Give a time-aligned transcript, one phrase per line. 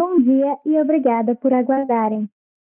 [0.00, 2.26] Bom dia e obrigada por aguardarem.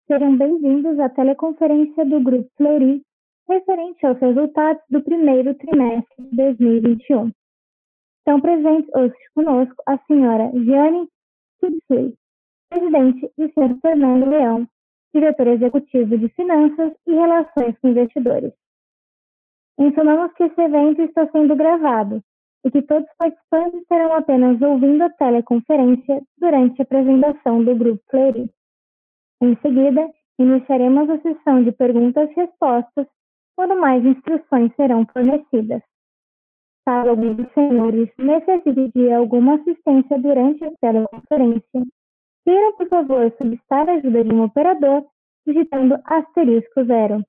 [0.07, 3.03] Sejam bem-vindos à teleconferência do Grupo Fleury,
[3.47, 7.31] referente aos resultados do primeiro trimestre de 2021.
[8.17, 11.07] Estão presentes hoje conosco a senhora Giane
[11.59, 12.15] Subsui,
[12.71, 14.67] presidente, e senhor Fernando Leão,
[15.13, 18.51] diretor executivo de Finanças e Relações com Investidores.
[19.77, 22.23] Informamos que esse evento está sendo gravado
[22.63, 28.01] e que todos os participantes estarão apenas ouvindo a teleconferência durante a apresentação do Grupo
[28.09, 28.49] Fleury.
[29.41, 30.07] Em seguida,
[30.39, 33.07] iniciaremos a sessão de perguntas e respostas,
[33.55, 35.81] quando mais instruções serão fornecidas.
[36.85, 41.81] Caso algum dos senhores necessite de alguma assistência durante a teleconferência,
[42.43, 45.05] queiram, por favor, solicitar a ajuda de um operador
[45.45, 47.23] digitando asterisco zero.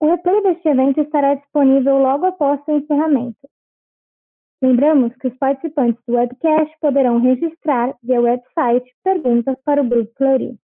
[0.00, 3.48] O replay deste evento estará disponível logo após seu encerramento.
[4.62, 10.58] Lembramos que os participantes do webcast poderão registrar via website perguntas para o Grupo Fleury.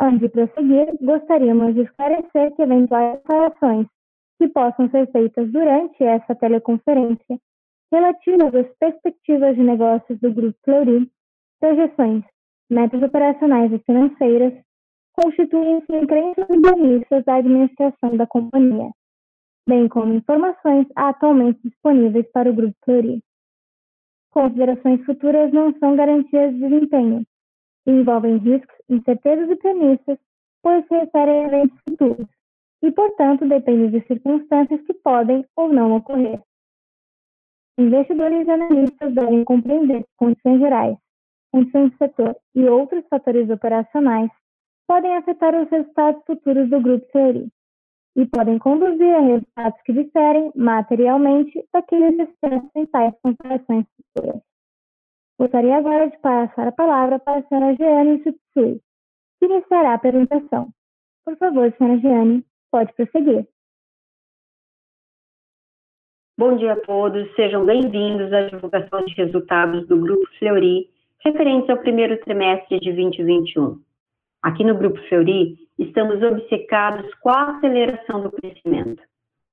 [0.00, 3.86] Antes de prosseguir, gostaríamos de esclarecer que eventuais declarações
[4.38, 7.38] que possam ser feitas durante essa teleconferência
[7.92, 11.10] relativas às perspectivas de negócios do Grupo Fleury,
[11.60, 12.24] projeções,
[12.70, 14.54] metas operacionais e financeiras,
[15.12, 18.90] constituem-se em crenças e premissas da administração da companhia,
[19.68, 23.22] bem como informações atualmente disponíveis para o Grupo Fleury.
[24.30, 27.24] Considerações futuras não são garantias de desempenho
[27.86, 30.18] envolvem riscos, incertezas e premissas,
[30.62, 32.28] pois se referem a eventos futuros
[32.82, 36.40] e, portanto, dependem de circunstâncias que podem ou não ocorrer.
[37.78, 40.96] Investidores e analistas devem compreender que condições gerais,
[41.50, 44.30] condições do setor e outros fatores operacionais
[44.86, 47.48] podem afetar os resultados futuros do Grupo Fleury
[48.18, 54.42] e podem conduzir a resultados que diferem materialmente daqueles expressos em tais comparações futuras.
[55.38, 58.80] Gostaria agora de passar a palavra para a senhora Jeane Sutsui,
[59.38, 60.68] que iniciará a apresentação.
[61.24, 63.46] Por favor, senhora Jeane, pode prosseguir.
[66.36, 70.90] Bom dia a todos, sejam bem-vindos à divulgação de resultados do Grupo Fleury,
[71.24, 73.80] referentes ao primeiro trimestre de 2021.
[74.42, 79.02] Aqui no Grupo Fleury, estamos obcecados com a aceleração do crescimento.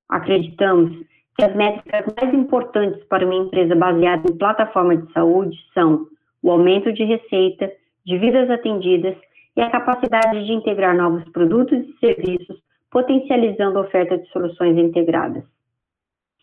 [0.09, 0.91] Acreditamos
[1.37, 6.07] que as métricas mais importantes para uma empresa baseada em plataforma de saúde são
[6.41, 7.71] o aumento de receita,
[8.05, 9.15] de vidas atendidas
[9.55, 12.57] e a capacidade de integrar novos produtos e serviços,
[12.91, 15.43] potencializando a oferta de soluções integradas.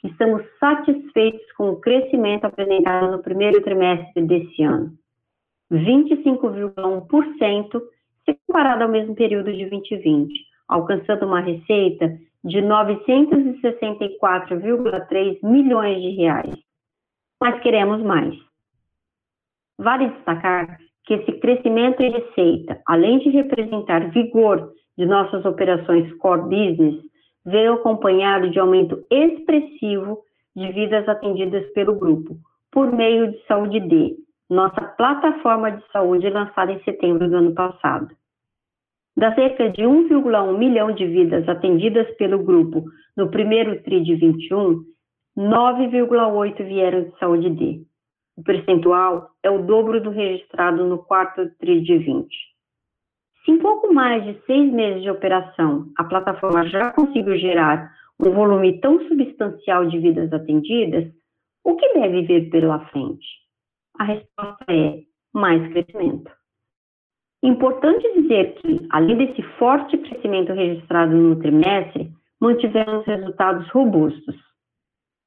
[0.05, 4.93] Estamos satisfeitos com o crescimento apresentado no primeiro trimestre desse ano.
[5.71, 7.81] 25,1%
[8.25, 10.33] se comparado ao mesmo período de 2020,
[10.69, 16.55] alcançando uma receita de 964,3 milhões de reais.
[17.41, 18.35] Mas queremos mais.
[19.79, 26.43] Vale destacar que esse crescimento em receita, além de representar vigor de nossas operações core
[26.43, 27.03] business,
[27.45, 30.19] veio acompanhado de aumento expressivo
[30.55, 32.37] de vidas atendidas pelo grupo,
[32.71, 34.17] por meio de Saúde D,
[34.53, 38.15] nossa plataforma de saúde lançada em setembro do ano passado.
[39.17, 42.85] Das cerca de 1,1 milhão de vidas atendidas pelo grupo
[43.17, 44.85] no primeiro TRI de 21,
[45.37, 47.83] 9,8 vieram de saúde D.
[48.37, 52.29] O percentual é o dobro do registrado no quarto TRI de 20.
[53.45, 58.31] Se em pouco mais de seis meses de operação a plataforma já conseguiu gerar um
[58.31, 61.11] volume tão substancial de vidas atendidas,
[61.65, 63.42] o que deve vir pela frente?
[64.03, 65.01] A resposta é
[65.33, 66.29] mais crescimento.
[67.41, 72.11] Importante dizer que, além desse forte crescimento registrado no trimestre,
[72.41, 74.35] mantivemos resultados robustos.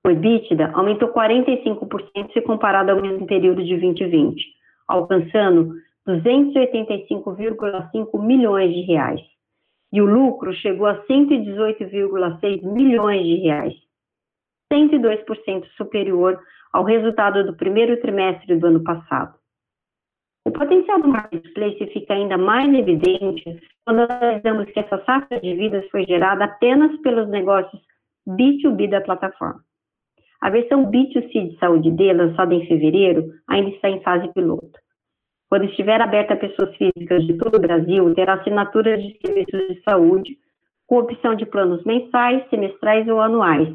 [0.06, 4.44] O EBITDA aumentou 45% se comparado ao mesmo período de 2020,
[4.90, 5.74] alcançando
[6.06, 9.22] 285,5 milhões de reais.
[9.94, 13.74] E o lucro chegou a 118,6 milhões de reais,
[14.70, 16.38] 102% superior
[16.76, 19.34] ao resultado do primeiro trimestre do ano passado.
[20.46, 23.46] O potencial do marketplace fica ainda mais evidente
[23.86, 27.82] quando analisamos que essa safra de vidas foi gerada apenas pelos negócios
[28.28, 29.62] B2B da plataforma.
[30.42, 34.78] A versão B2C de saúde D, lançada em fevereiro, ainda está em fase piloto.
[35.50, 39.82] Quando estiver aberta a pessoas físicas de todo o Brasil, terá assinatura de serviços de
[39.82, 40.38] saúde
[40.88, 43.70] com opção de planos mensais, semestrais ou anuais,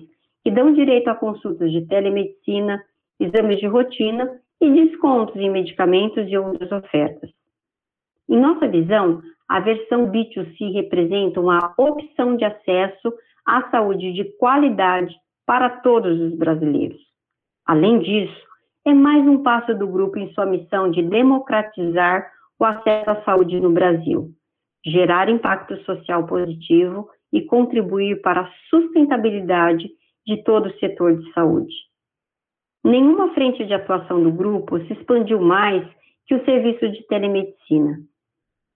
[0.44, 2.84] que dão direito a consultas de telemedicina,
[3.20, 7.30] exames de rotina e descontos em medicamentos e outras ofertas.
[8.28, 13.12] Em nossa visão, a versão B2C representa uma opção de acesso
[13.46, 15.14] à saúde de qualidade
[15.44, 17.00] para todos os brasileiros.
[17.66, 18.46] Além disso,
[18.86, 23.60] é mais um passo do grupo em sua missão de democratizar o acesso à saúde
[23.60, 24.30] no Brasil,
[24.86, 29.90] gerar impacto social positivo e contribuir para a sustentabilidade
[30.26, 31.74] de todo o setor de saúde.
[32.84, 35.86] Nenhuma frente de atuação do grupo se expandiu mais
[36.26, 37.98] que o serviço de telemedicina.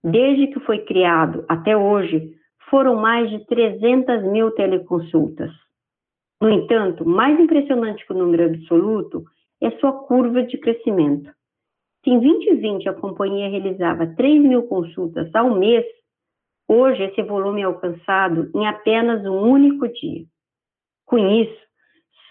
[0.03, 2.35] Desde que foi criado até hoje,
[2.69, 5.51] foram mais de 300 mil teleconsultas.
[6.41, 9.23] No entanto, mais impressionante que o número absoluto
[9.61, 11.31] é sua curva de crescimento.
[12.03, 15.83] Se em 2020 a companhia realizava 3 mil consultas ao mês,
[16.67, 20.25] hoje esse volume é alcançado em apenas um único dia.
[21.05, 21.64] Com isso,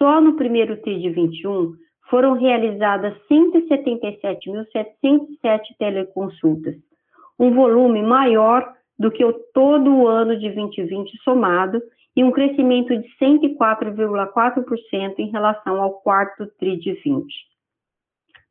[0.05, 1.73] só no primeiro TRI de 21
[2.11, 6.75] foram realizadas 177.707 teleconsultas,
[7.39, 11.81] um volume maior do que o todo o ano de 2020 somado
[12.15, 17.25] e um crescimento de 104,4% em relação ao quarto TRI de 20.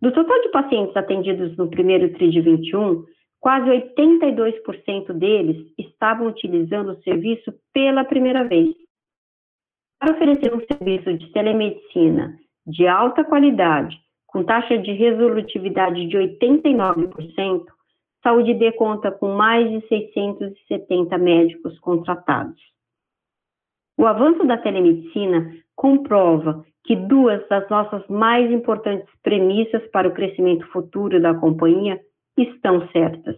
[0.02, 3.06] Do total de pacientes atendidos no primeiro TRI de 21,
[3.40, 8.74] quase 82% deles estavam utilizando o serviço pela primeira vez.
[10.04, 13.98] Para oferecer um serviço de telemedicina de alta qualidade,
[14.28, 17.64] com taxa de resolutividade de 89%,
[18.22, 22.62] Saúde D conta com mais de 670 médicos contratados.
[23.98, 30.68] O avanço da telemedicina comprova que duas das nossas mais importantes premissas para o crescimento
[30.68, 31.98] futuro da companhia
[32.38, 33.38] estão certas.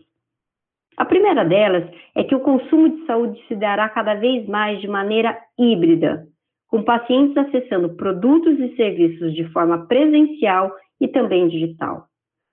[0.98, 4.88] A primeira delas é que o consumo de saúde se dará cada vez mais de
[4.88, 6.28] maneira híbrida,
[6.68, 12.08] com pacientes acessando produtos e serviços de forma presencial e também digital.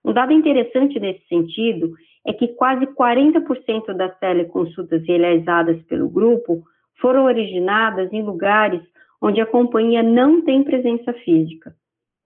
[0.05, 1.93] Um dado interessante nesse sentido
[2.27, 6.63] é que quase 40% das teleconsultas realizadas pelo grupo
[7.01, 8.83] foram originadas em lugares
[9.21, 11.75] onde a companhia não tem presença física,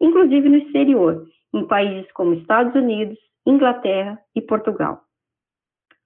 [0.00, 5.00] inclusive no exterior, em países como Estados Unidos, Inglaterra e Portugal.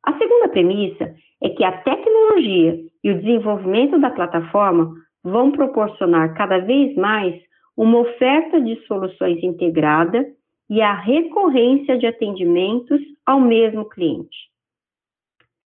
[0.05, 6.59] A segunda premissa é que a tecnologia e o desenvolvimento da plataforma vão proporcionar cada
[6.59, 7.35] vez mais
[7.77, 10.27] uma oferta de soluções integrada
[10.69, 14.37] e a recorrência de atendimentos ao mesmo cliente.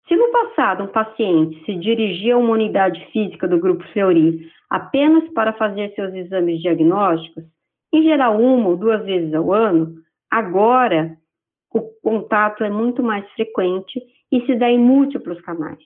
[0.08, 5.28] Se no passado um paciente se dirigia a uma unidade física do Grupo Fleury apenas
[5.34, 7.44] para fazer seus exames diagnósticos,
[7.94, 9.96] em geral uma ou duas vezes ao ano,
[10.30, 11.18] agora
[11.74, 14.02] o contato é muito mais frequente
[14.32, 15.80] e se dá em múltiplos canais.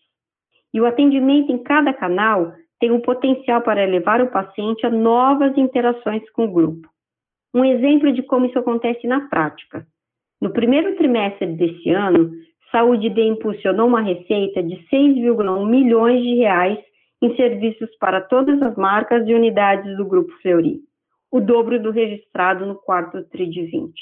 [0.73, 5.57] E o atendimento em cada canal tem o potencial para levar o paciente a novas
[5.57, 6.89] interações com o grupo.
[7.53, 9.87] Um exemplo de como isso acontece na prática.
[10.41, 12.31] No primeiro trimestre desse ano,
[12.71, 16.77] Saúde D impulsionou uma receita de 6,1 milhões de reais
[17.21, 20.81] em serviços para todas as marcas e unidades do Grupo Fleury,
[21.31, 23.93] o dobro do registrado no quarto TRI de 20.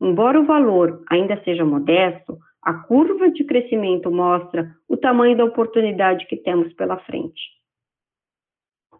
[0.00, 6.26] Embora o valor ainda seja modesto, a curva de crescimento mostra o tamanho da oportunidade
[6.26, 7.57] que temos pela frente.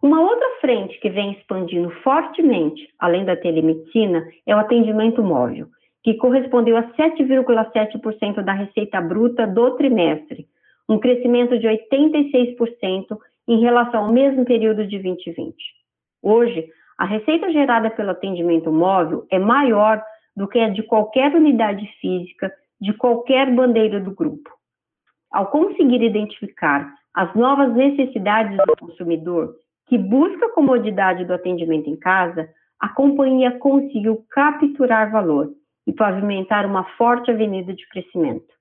[0.01, 5.67] Uma outra frente que vem expandindo fortemente, além da telemedicina, é o atendimento móvel,
[6.03, 10.47] que correspondeu a 7,7% da receita bruta do trimestre,
[10.87, 15.53] um crescimento de 86% em relação ao mesmo período de 2020.
[16.23, 20.01] Hoje, a receita gerada pelo atendimento móvel é maior
[20.35, 24.49] do que a de qualquer unidade física de qualquer bandeira do grupo.
[25.29, 29.55] Ao conseguir identificar as novas necessidades do consumidor
[29.89, 32.47] que busca a comodidade do atendimento em casa,
[32.79, 35.51] a companhia conseguiu capturar valor
[35.87, 38.53] e pavimentar uma forte avenida de crescimento.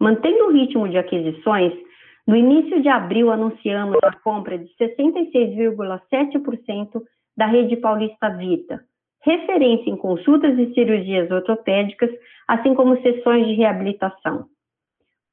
[0.00, 1.72] Mantendo o ritmo de aquisições,
[2.26, 7.02] no início de abril anunciamos a compra de 66,7%
[7.36, 8.80] da rede paulista Vita,
[9.24, 12.10] referência em consultas e cirurgias ortopédicas,
[12.46, 14.46] assim como sessões de reabilitação.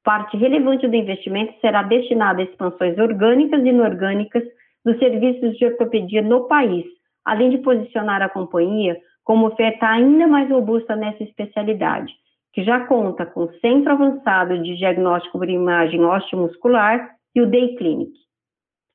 [0.02, 4.42] Parte relevante do investimento será destinada a expansões orgânicas e inorgânicas
[4.84, 6.84] dos serviços de ortopedia no país,
[7.24, 12.12] além de posicionar a companhia como oferta ainda mais robusta nessa especialidade,
[12.52, 17.76] que já conta com o Centro Avançado de Diagnóstico por Imagem Osteomuscular e o Day
[17.76, 18.12] Clinic.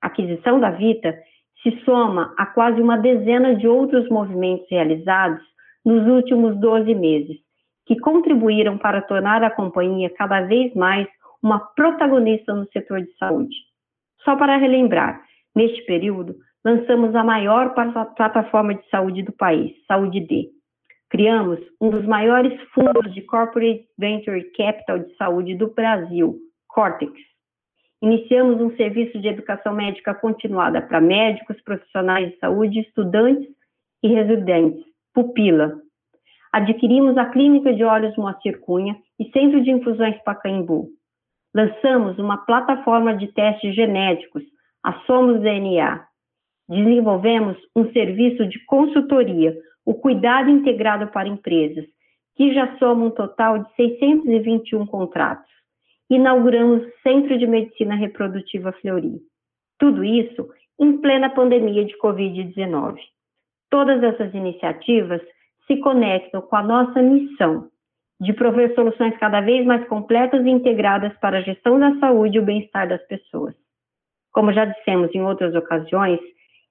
[0.02, 1.18] A aquisição da Vita
[1.64, 5.42] se soma a quase uma dezena de outros movimentos realizados
[5.84, 7.38] nos últimos 12 meses,
[7.86, 11.08] que contribuíram para tornar a companhia cada vez mais
[11.42, 13.56] uma protagonista no setor de saúde.
[14.24, 15.22] Só para relembrar,
[15.56, 17.74] neste período, lançamos a maior
[18.16, 20.50] plataforma de saúde do país, Saúde D.
[21.10, 27.14] Criamos um dos maiores fundos de Corporate Venture Capital de saúde do Brasil, Cortex.
[28.02, 33.48] Iniciamos um serviço de educação médica continuada para médicos, profissionais de saúde, estudantes
[34.04, 34.84] e residentes,
[35.14, 35.80] Pupila.
[36.52, 40.90] Adquirimos a Clínica de Olhos Moacir Cunha e Centro de Infusões Pacaembu.
[41.54, 44.44] Lançamos uma plataforma de testes genéticos,
[44.86, 46.06] a Somos DNA.
[46.70, 51.86] Desenvolvemos um serviço de consultoria, o Cuidado Integrado para Empresas,
[52.36, 55.50] que já soma um total de 621 contratos.
[56.08, 59.22] Inauguramos o Centro de Medicina Reprodutiva Fleury.
[59.80, 60.48] Tudo isso
[60.80, 62.98] em plena pandemia de Covid-19.
[63.72, 65.22] Todas essas iniciativas
[65.66, 67.70] se conectam com a nossa missão
[68.22, 72.40] de prover soluções cada vez mais completas e integradas para a gestão da saúde e
[72.40, 73.65] o bem-estar das pessoas.
[74.36, 76.20] Como já dissemos em outras ocasiões,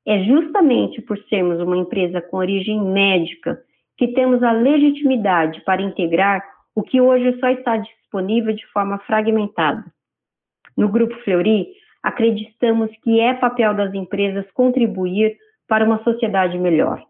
[0.07, 3.59] é justamente por sermos uma empresa com origem médica
[3.97, 6.45] que temos a legitimidade para integrar
[6.75, 9.83] o que hoje só está disponível de forma fragmentada.
[10.77, 11.69] No Grupo Fleury,
[12.03, 15.35] acreditamos que é papel das empresas contribuir
[15.67, 17.03] para uma sociedade melhor.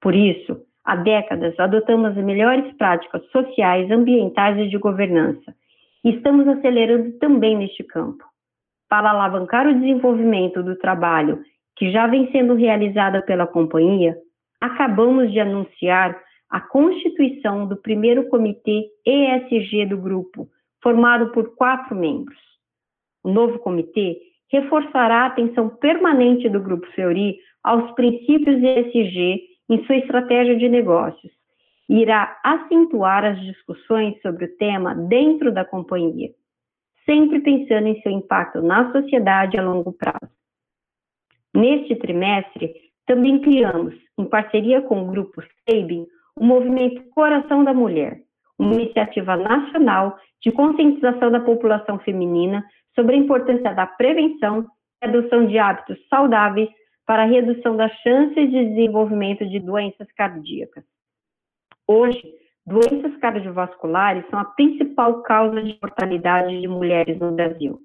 [0.00, 5.52] Por isso, há décadas adotamos as melhores práticas sociais, ambientais e de governança.
[6.04, 8.24] E estamos acelerando também neste campo.
[8.88, 11.42] Para alavancar o desenvolvimento do trabalho
[11.76, 14.16] que já vem sendo realizado pela companhia,
[14.60, 20.48] acabamos de anunciar a constituição do primeiro comitê ESG do grupo,
[20.82, 22.38] formado por quatro membros.
[23.22, 24.16] O novo comitê
[24.50, 31.32] reforçará a atenção permanente do Grupo Fleury aos princípios ESG em sua estratégia de negócios
[31.88, 36.30] e irá acentuar as discussões sobre o tema dentro da companhia,
[37.06, 40.30] sempre pensando em seu impacto na sociedade a longo prazo.
[41.54, 42.74] Neste trimestre,
[43.06, 46.06] também criamos, em parceria com o Grupo Sabin,
[46.38, 48.20] o movimento Coração da Mulher,
[48.58, 54.66] uma iniciativa nacional de conscientização da população feminina sobre a importância da prevenção
[55.02, 56.68] e adoção de hábitos saudáveis
[57.06, 60.84] para a redução das chances de desenvolvimento de doenças cardíacas.
[61.86, 62.34] Hoje,
[62.66, 67.80] doenças cardiovasculares são a principal causa de mortalidade de mulheres no Brasil.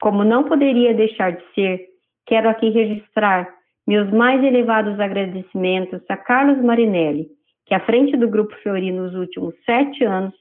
[0.00, 1.86] Como não poderia deixar de ser,
[2.26, 3.48] quero aqui registrar
[3.86, 7.28] meus mais elevados agradecimentos a Carlos Marinelli,
[7.66, 10.34] que, à frente do Grupo Fiori nos últimos sete anos,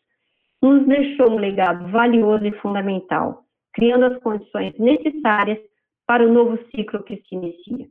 [0.61, 3.43] nos deixou um legado valioso e fundamental,
[3.73, 5.59] criando as condições necessárias
[6.07, 7.87] para o novo ciclo que se inicia.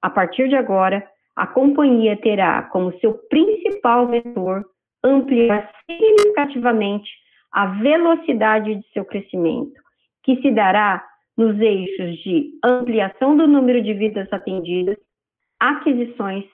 [0.00, 1.04] A partir de agora,
[1.36, 4.64] a companhia terá como seu principal vetor
[5.02, 7.10] ampliar significativamente
[7.52, 9.80] a velocidade de seu crescimento,
[10.22, 11.04] que se dará
[11.36, 14.96] nos eixos de ampliação do número de vidas atendidas,
[15.60, 16.44] aquisições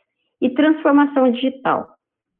[0.41, 1.95] e transformação digital,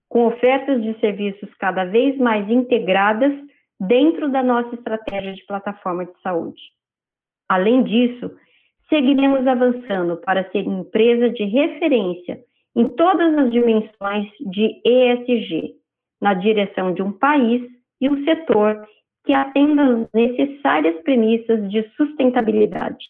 [0.09, 3.33] com ofertas de serviços cada vez mais integradas
[3.79, 6.61] dentro da nossa estratégia de plataforma de saúde.
[7.49, 8.31] Além disso,
[8.91, 12.39] seguiremos avançando para ser empresa de referência
[12.77, 15.75] em todas as dimensões de ESG,
[16.21, 17.63] na direção de um país
[18.01, 18.87] e um setor
[19.25, 23.07] que atenda às necessárias premissas de sustentabilidade.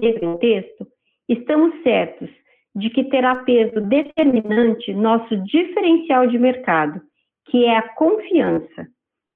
[0.00, 0.86] Nesse contexto,
[1.28, 2.28] estamos certos
[2.74, 7.00] de que terá peso determinante nosso diferencial de mercado,
[7.46, 8.86] que é a confiança,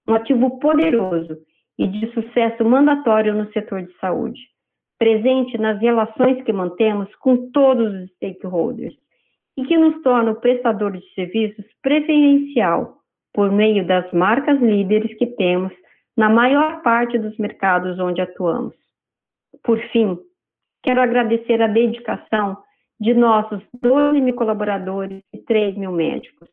[0.08, 1.36] um ativo poderoso
[1.78, 4.40] e de sucesso mandatório no setor de saúde,
[4.98, 8.94] presente nas relações que mantemos com todos os stakeholders
[9.56, 12.98] e que nos torna o prestador de serviços preferencial
[13.32, 15.72] por meio das marcas líderes que temos
[16.16, 18.74] na maior parte dos mercados onde atuamos.
[19.62, 20.18] Por fim,
[20.82, 22.56] quero agradecer a dedicação
[23.00, 26.48] de nossos 12 mil colaboradores e 3 mil médicos.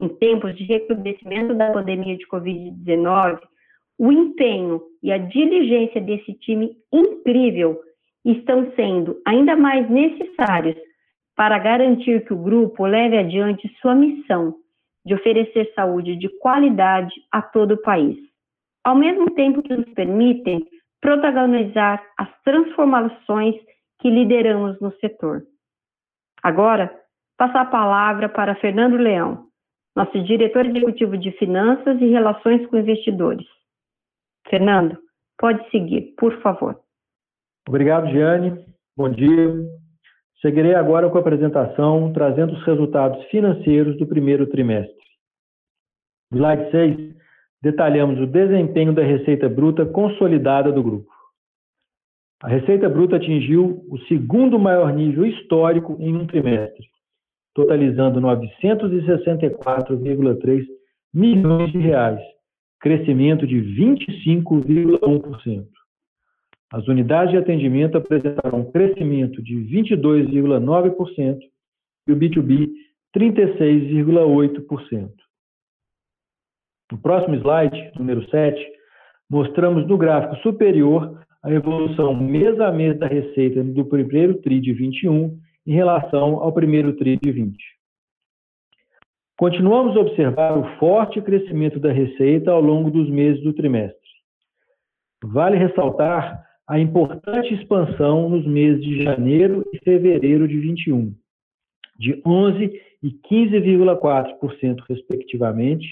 [0.00, 3.40] Em tempos de recrudescimento da pandemia de Covid-19,
[3.98, 7.80] o empenho e a diligência desse time incrível
[8.24, 10.76] estão sendo ainda mais necessários
[11.36, 14.54] para garantir que o grupo leve adiante sua missão
[15.04, 18.18] de oferecer saúde de qualidade a todo o país,
[18.84, 20.66] ao mesmo tempo que nos permitem
[21.00, 23.54] protagonizar as transformações
[24.00, 25.42] que lideramos no setor.
[26.42, 26.92] Agora,
[27.36, 29.46] passo a palavra para Fernando Leão,
[29.96, 33.46] nosso diretor executivo de Finanças e Relações com Investidores.
[34.48, 34.96] Fernando,
[35.38, 36.80] pode seguir, por favor.
[37.68, 38.64] Obrigado, Giane.
[38.96, 39.54] Bom dia.
[40.40, 44.94] Seguirei agora com a apresentação, trazendo os resultados financeiros do primeiro trimestre.
[46.32, 47.16] Slide 6,
[47.62, 51.10] detalhamos o desempenho da receita bruta consolidada do grupo.
[52.40, 56.86] A receita bruta atingiu o segundo maior nível histórico em um trimestre,
[57.52, 60.64] totalizando 964,3
[61.12, 62.20] milhões de reais,
[62.80, 65.66] crescimento de 25,1%.
[66.70, 71.38] As unidades de atendimento apresentaram um crescimento de 22,9%
[72.06, 72.68] e o B2B
[73.16, 75.10] 36,8%.
[76.92, 78.62] No próximo slide, número 7,
[79.30, 84.72] mostramos no gráfico superior a evolução mês a mês da receita do primeiro TRI de
[84.72, 87.77] 21 em relação ao primeiro TRI de 20.
[89.38, 93.96] Continuamos a observar o forte crescimento da receita ao longo dos meses do trimestre.
[95.22, 101.14] Vale ressaltar a importante expansão nos meses de janeiro e fevereiro de 21,
[101.96, 105.86] de 11 e 15,4% respectivamente,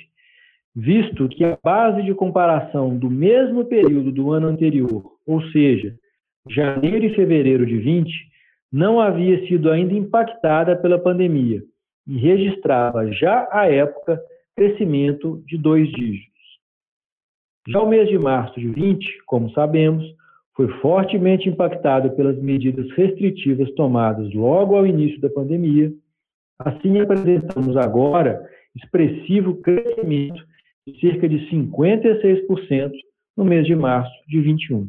[0.74, 5.94] visto que a base de comparação do mesmo período do ano anterior, ou seja,
[6.50, 8.12] janeiro e fevereiro de 20,
[8.72, 11.62] não havia sido ainda impactada pela pandemia
[12.06, 14.20] e registrava já à época
[14.54, 16.36] crescimento de dois dígitos.
[17.68, 20.04] Já o mês de março de 20, como sabemos,
[20.54, 25.92] foi fortemente impactado pelas medidas restritivas tomadas logo ao início da pandemia.
[26.58, 30.42] Assim, apresentamos agora expressivo crescimento
[30.86, 32.92] de cerca de 56%
[33.36, 34.88] no mês de março de 21.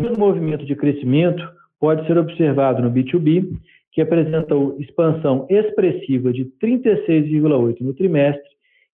[0.00, 1.42] O movimento de crescimento
[1.78, 3.56] pode ser observado no B2B,
[3.94, 8.42] que apresentou expansão expressiva de 36,8% no trimestre,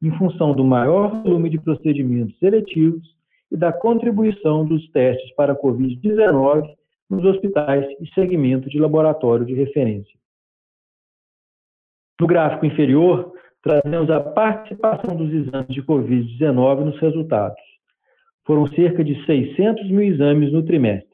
[0.03, 3.03] em função do maior volume de procedimentos seletivos
[3.51, 6.69] e da contribuição dos testes para a Covid-19
[7.09, 10.15] nos hospitais e segmento de laboratório de referência.
[12.21, 17.61] No gráfico inferior, trazemos a participação dos exames de Covid-19 nos resultados.
[18.47, 21.10] Foram cerca de 600 mil exames no trimestre.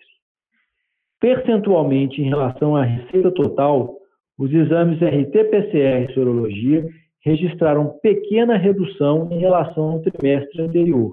[1.20, 3.96] Percentualmente, em relação à receita total,
[4.38, 6.86] os exames RT-PCR e sorologia
[7.20, 11.12] registraram pequena redução em relação ao trimestre anterior,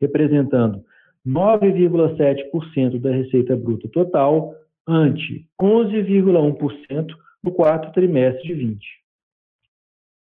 [0.00, 0.84] representando
[1.26, 4.54] 9,7% da receita bruta total,
[4.86, 7.06] ante 11,1%
[7.42, 8.86] no quarto trimestre de 20.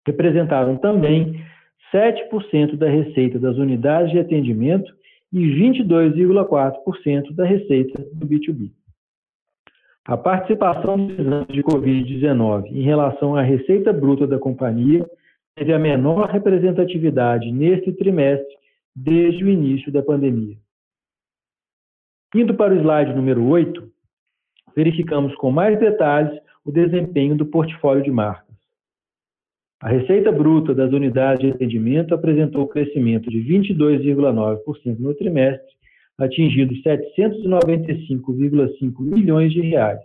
[0.07, 1.45] Representaram também
[1.93, 4.93] 7% da receita das unidades de atendimento
[5.33, 8.71] e 22,4% da receita do B2B.
[10.11, 15.09] A participação dos exames de Covid-19 em relação à receita bruta da companhia
[15.55, 18.53] teve a menor representatividade neste trimestre
[18.93, 20.57] desde o início da pandemia.
[22.35, 23.89] Indo para o slide número 8,
[24.75, 28.57] verificamos com mais detalhes o desempenho do portfólio de marcas.
[29.81, 35.73] A receita bruta das unidades de atendimento apresentou crescimento de 22,9% no trimestre,
[36.21, 40.01] atingindo 795,5 milhões de reais.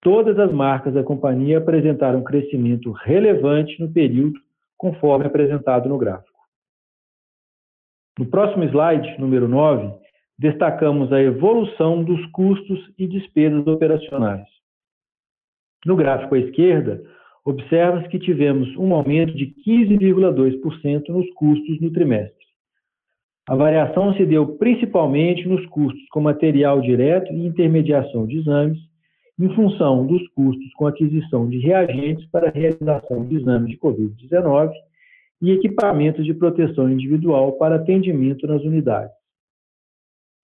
[0.00, 4.38] Todas as marcas da companhia apresentaram crescimento relevante no período,
[4.76, 6.38] conforme apresentado no gráfico.
[8.16, 9.92] No próximo slide, número 9,
[10.38, 14.46] destacamos a evolução dos custos e despesas operacionais.
[15.84, 17.02] No gráfico à esquerda,
[17.44, 22.37] observa-se que tivemos um aumento de 15,2% nos custos no trimestre.
[23.48, 28.78] A variação se deu principalmente nos custos com material direto e intermediação de exames,
[29.40, 34.70] em função dos custos com aquisição de reagentes para realização de exames de Covid-19
[35.40, 39.14] e equipamentos de proteção individual para atendimento nas unidades.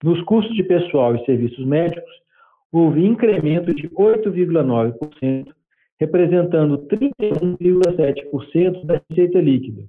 [0.02, 2.12] Nos custos de pessoal e serviços médicos,
[2.72, 5.52] houve incremento de 8,9%,
[6.00, 9.82] representando 31,7% da receita líquida,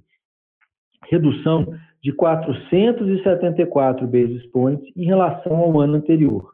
[1.10, 1.66] redução
[2.02, 6.52] de 474 basis points em relação ao ano anterior,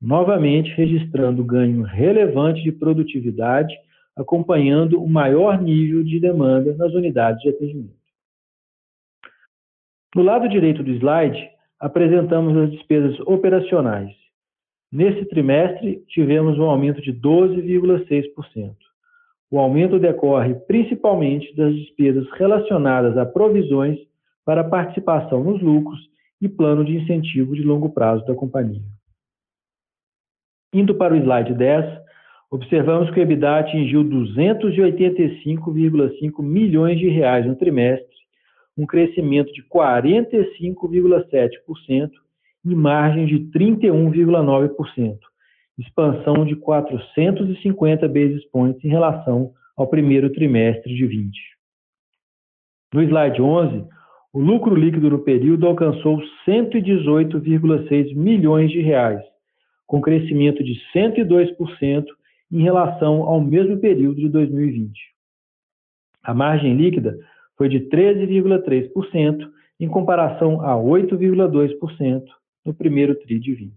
[0.00, 3.74] novamente registrando ganho relevante de produtividade
[4.18, 7.96] acompanhando o maior nível de demanda nas unidades de atendimento.
[10.14, 14.10] No lado direito do slide, apresentamos as despesas operacionais.
[14.90, 18.74] Nesse trimestre, tivemos um aumento de 12,6%.
[19.50, 23.98] O aumento decorre principalmente das despesas relacionadas a provisões
[24.48, 26.00] para participação nos lucros
[26.40, 28.80] e plano de incentivo de longo prazo da companhia.
[30.72, 31.84] Indo para o slide 10,
[32.50, 38.08] observamos que o EBITDA atingiu 285,5 milhões de reais no trimestre,
[38.74, 42.10] um crescimento de 45,7%
[42.64, 45.18] e margem de 31,9%,
[45.78, 51.38] expansão de 450 basis points em relação ao primeiro trimestre de 20.
[52.94, 53.97] No slide 11,
[54.32, 59.22] o lucro líquido no período alcançou 118,6 milhões de reais,
[59.86, 62.04] com crescimento de 102%
[62.52, 64.92] em relação ao mesmo período de 2020.
[66.22, 67.18] A margem líquida
[67.56, 72.24] foi de 13,3% em comparação a 8,2%
[72.64, 73.74] no primeiro TRI de 20.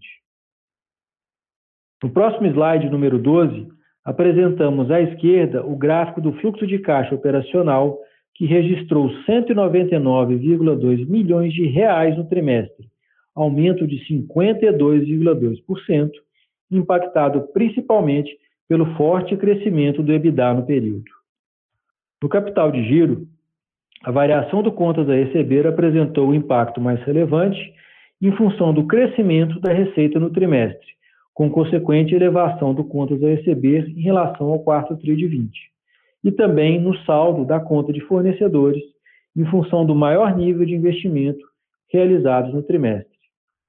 [2.04, 3.68] No próximo slide, número 12,
[4.04, 8.00] apresentamos à esquerda o gráfico do fluxo de caixa operacional,
[8.36, 12.90] que registrou 199,2 milhões de reais no trimestre,
[13.36, 16.12] aumento de 52,2%,
[16.72, 18.32] impactado principalmente
[18.68, 21.04] pelo forte crescimento do EBITDA no período.
[22.22, 23.28] No capital de giro,
[24.04, 27.74] a variação do contas a receber apresentou o impacto mais relevante
[28.22, 30.88] em função do crescimento da receita no trimestre,
[31.34, 35.71] com consequente elevação do contas a receber em relação ao quarto TRI de 20,
[36.24, 38.82] e também no saldo da conta de fornecedores,
[39.36, 41.44] em função do maior nível de investimento
[41.92, 43.12] realizados no trimestre.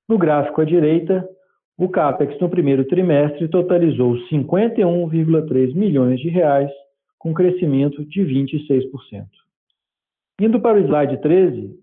[0.09, 1.27] No gráfico à direita,
[1.79, 6.71] o CAPEX no primeiro trimestre totalizou 51,3 milhões de reais,
[7.19, 9.27] com crescimento de 26%.
[10.41, 11.79] Indo para o slide 13,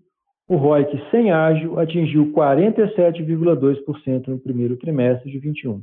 [0.48, 5.82] o ROIC sem ágio atingiu 47,2% no primeiro trimestre de 21.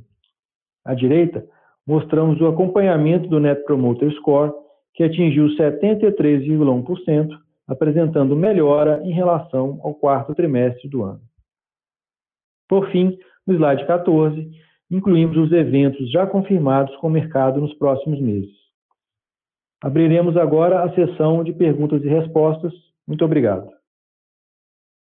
[0.85, 1.45] À direita,
[1.85, 4.53] mostramos o acompanhamento do Net Promoter Score,
[4.97, 7.29] que atingiu 73,1%,
[7.67, 11.21] apresentando melhora em relação ao quarto trimestre do ano.
[12.67, 14.49] Por fim, no slide 14,
[14.89, 18.51] incluímos os eventos já confirmados com o mercado nos próximos meses.
[19.83, 22.73] Abriremos agora a sessão de perguntas e respostas.
[23.07, 23.69] Muito obrigado.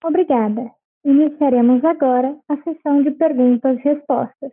[0.03, 0.69] Obrigada.
[1.03, 4.51] Iniciaremos agora a sessão de perguntas e respostas.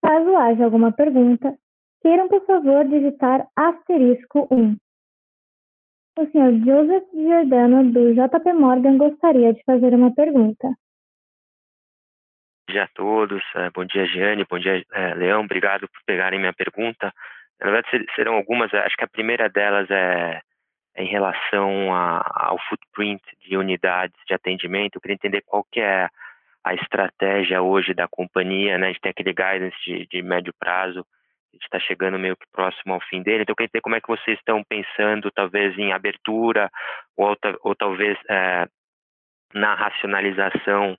[0.00, 1.58] Caso haja alguma pergunta,
[2.04, 4.76] queiram, por favor, digitar asterisco 1.
[6.18, 10.68] O senhor Joseph Giordano, do JP Morgan, gostaria de fazer uma pergunta.
[12.68, 16.38] Bom dia a todos, é, bom dia Giane, bom dia é, Leão, obrigado por pegarem
[16.38, 17.10] minha pergunta.
[17.58, 20.42] Na verdade serão algumas, acho que a primeira delas é
[20.96, 26.08] em relação ao footprint de unidades de atendimento, eu queria entender qual que é
[26.62, 28.86] a estratégia hoje da companhia, né?
[28.86, 31.04] A gente tem aquele guidance de, de médio prazo,
[31.54, 34.00] gente está chegando meio que próximo ao fim dele, então eu queria entender como é
[34.00, 36.70] que vocês estão pensando, talvez em abertura,
[37.16, 38.66] ou, ou talvez é,
[39.54, 40.96] na racionalização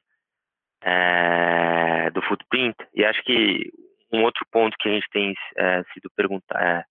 [0.82, 3.72] é, do footprint, e acho que
[4.12, 6.84] um outro ponto que a gente tem é, sido perguntar, é,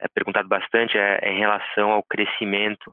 [0.00, 2.92] é perguntado bastante é, é, em relação ao crescimento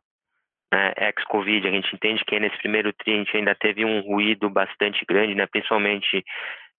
[0.72, 1.68] né, ex-Covid.
[1.68, 5.34] A gente entende que nesse primeiro tri a gente ainda teve um ruído bastante grande,
[5.34, 6.24] né, principalmente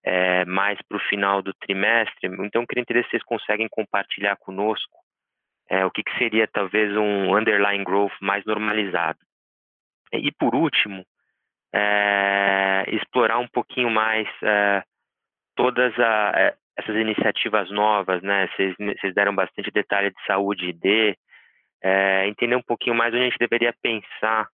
[0.03, 2.27] é, mais para o final do trimestre.
[2.27, 4.97] Então, eu queria entender se vocês conseguem compartilhar conosco
[5.69, 9.19] é, o que, que, seria talvez um underlying growth mais normalizado.
[10.11, 11.05] E, por último,
[11.73, 14.83] é, explorar um pouquinho mais é,
[15.55, 18.47] todas a, é, essas iniciativas novas, né?
[18.47, 21.15] Vocês, vocês deram bastante detalhe de saúde e D,
[21.83, 24.47] é, entender um pouquinho mais onde a gente deveria pensar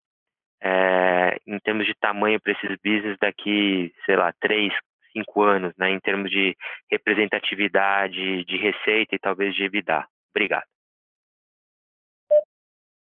[0.61, 4.73] é, em termos de tamanho para esses business daqui, sei lá, três,
[5.15, 5.91] cinco anos, né?
[5.91, 6.55] Em termos de
[6.91, 10.05] representatividade, de receita e talvez de EBITDA.
[10.35, 10.65] Obrigado.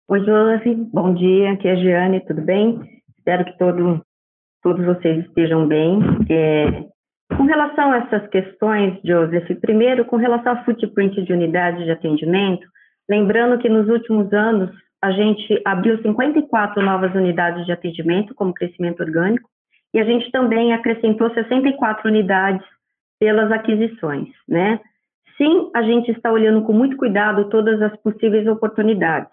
[0.09, 0.75] Oi, Josi.
[0.93, 1.53] Bom dia.
[1.53, 2.81] Aqui é a Giane, tudo bem?
[3.19, 4.01] Espero que todo,
[4.63, 6.01] todos vocês estejam bem.
[6.29, 6.89] É,
[7.37, 12.67] com relação a essas questões, Joseph, primeiro, com relação ao footprint de unidades de atendimento,
[13.09, 14.71] lembrando que nos últimos anos
[15.03, 19.49] a gente abriu 54 novas unidades de atendimento como crescimento orgânico
[19.93, 22.65] e a gente também acrescentou 64 unidades
[23.19, 24.81] pelas aquisições, né?
[25.37, 29.31] Sim, a gente está olhando com muito cuidado todas as possíveis oportunidades.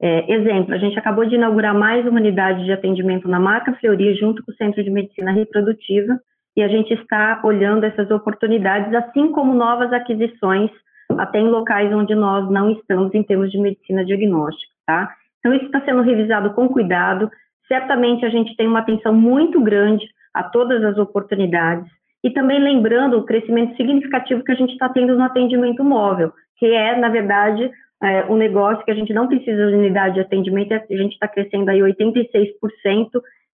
[0.00, 4.14] É, exemplo, a gente acabou de inaugurar mais uma unidade de atendimento na marca Fleury
[4.16, 6.18] junto com o Centro de Medicina Reprodutiva,
[6.56, 10.70] e a gente está olhando essas oportunidades, assim como novas aquisições,
[11.18, 15.12] até em locais onde nós não estamos em termos de medicina diagnóstica, tá?
[15.38, 17.30] Então, isso está sendo revisado com cuidado.
[17.68, 21.90] Certamente, a gente tem uma atenção muito grande a todas as oportunidades
[22.22, 26.66] e também lembrando o crescimento significativo que a gente está tendo no atendimento móvel, que
[26.66, 27.70] é, na verdade,
[28.02, 31.28] é, um negócio que a gente não precisa de unidade de atendimento, a gente está
[31.28, 33.10] crescendo aí 86%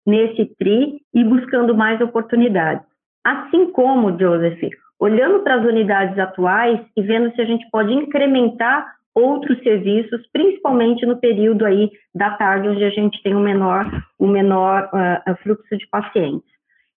[0.06, 2.84] nesse TRI e buscando mais oportunidades.
[3.24, 4.60] Assim como, Joseph,
[4.98, 11.04] olhando para as unidades atuais e vendo se a gente pode incrementar outros serviços, principalmente
[11.04, 13.86] no período aí da tarde, onde a gente tem o menor,
[14.18, 16.48] um menor uh, fluxo de pacientes.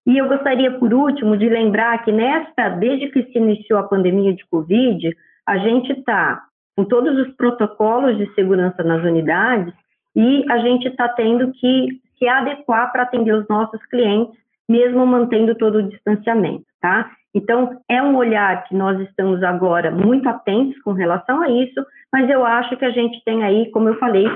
[0.06, 4.34] E eu gostaria, por último, de lembrar que nesta, desde que se iniciou a pandemia
[4.34, 5.16] de Covid,
[5.48, 6.44] a gente está
[6.76, 9.74] com todos os protocolos de segurança nas unidades
[10.16, 14.36] e a gente está tendo que se adequar para atender os nossos clientes,
[14.68, 17.10] mesmo mantendo todo o distanciamento, tá?
[17.34, 22.30] Então, é um olhar que nós estamos agora muito atentos com relação a isso, mas
[22.30, 24.28] eu acho que a gente tem aí, como eu falei,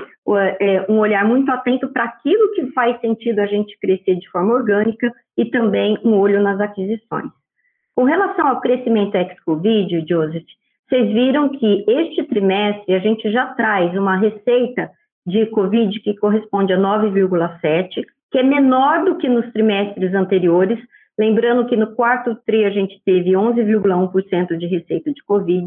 [0.60, 4.52] é, um olhar muito atento para aquilo que faz sentido a gente crescer de forma
[4.52, 7.30] orgânica e também um olho nas aquisições.
[7.94, 10.46] Com relação ao crescimento ex-Covid, Joseph,
[10.88, 14.90] vocês viram que este trimestre a gente já traz uma receita
[15.26, 20.78] de Covid que corresponde a 9,7, que é menor do que nos trimestres anteriores,
[21.18, 25.66] Lembrando que no quarto TRI a gente teve 11,1% de receita de Covid.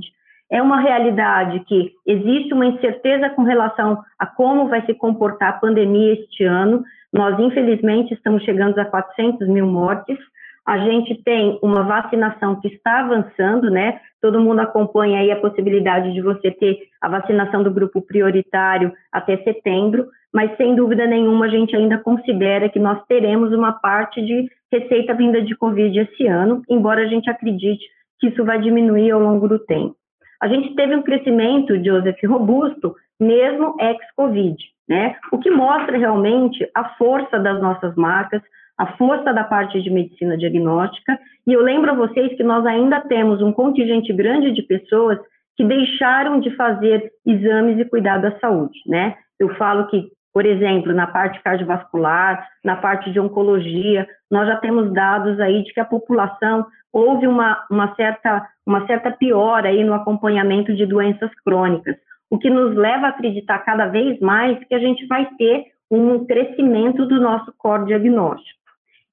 [0.50, 5.60] É uma realidade que existe uma incerteza com relação a como vai se comportar a
[5.60, 6.84] pandemia este ano.
[7.12, 10.18] Nós, infelizmente, estamos chegando a 400 mil mortes.
[10.66, 14.00] A gente tem uma vacinação que está avançando, né?
[14.22, 19.38] Todo mundo acompanha aí a possibilidade de você ter a vacinação do grupo prioritário até
[19.38, 24.50] setembro, mas sem dúvida nenhuma a gente ainda considera que nós teremos uma parte de
[24.72, 27.84] receita vinda de Covid esse ano, embora a gente acredite
[28.20, 29.96] que isso vai diminuir ao longo do tempo.
[30.41, 34.58] A gente teve um crescimento, Joseph, robusto, mesmo ex-Covid,
[34.89, 35.15] né?
[35.32, 38.41] O que mostra realmente a força das nossas marcas,
[38.78, 41.20] a força da parte de medicina diagnóstica.
[41.46, 45.20] E eu lembro a vocês que nós ainda temos um contingente grande de pessoas
[45.56, 49.15] que deixaram de fazer exames e cuidar da saúde, né?
[49.39, 54.94] Eu falo que por exemplo, na parte cardiovascular, na parte de oncologia, nós já temos
[54.94, 59.94] dados aí de que a população houve uma, uma, certa, uma certa piora aí no
[59.94, 61.96] acompanhamento de doenças crônicas,
[62.30, 66.26] o que nos leva a acreditar cada vez mais que a gente vai ter um
[66.26, 68.62] crescimento do nosso core diagnóstico.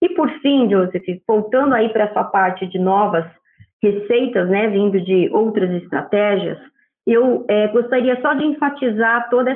[0.00, 3.24] E por fim, Joseph, voltando aí para essa parte de novas
[3.82, 6.58] receitas, né, vindo de outras estratégias,
[7.10, 9.54] eu é, gostaria só de enfatizar todos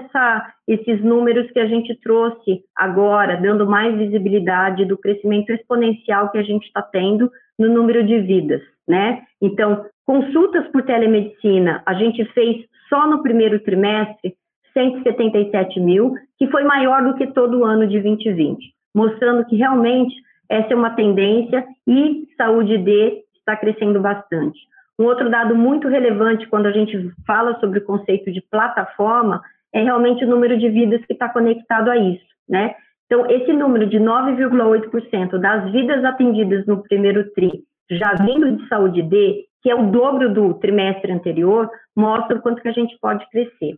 [0.66, 6.42] esses números que a gente trouxe agora, dando mais visibilidade do crescimento exponencial que a
[6.42, 9.22] gente está tendo no número de vidas, né?
[9.40, 14.34] Então, consultas por telemedicina, a gente fez só no primeiro trimestre
[14.72, 18.58] 177 mil, que foi maior do que todo o ano de 2020,
[18.94, 20.14] mostrando que realmente
[20.48, 24.58] essa é uma tendência e saúde D está crescendo bastante.
[25.02, 29.42] Um outro dado muito relevante quando a gente fala sobre o conceito de plataforma
[29.74, 32.76] é realmente o número de vidas que está conectado a isso, né?
[33.06, 39.02] Então, esse número de 9,8% das vidas atendidas no primeiro TRI, já vindo de saúde
[39.02, 43.28] D, que é o dobro do trimestre anterior, mostra o quanto que a gente pode
[43.28, 43.76] crescer.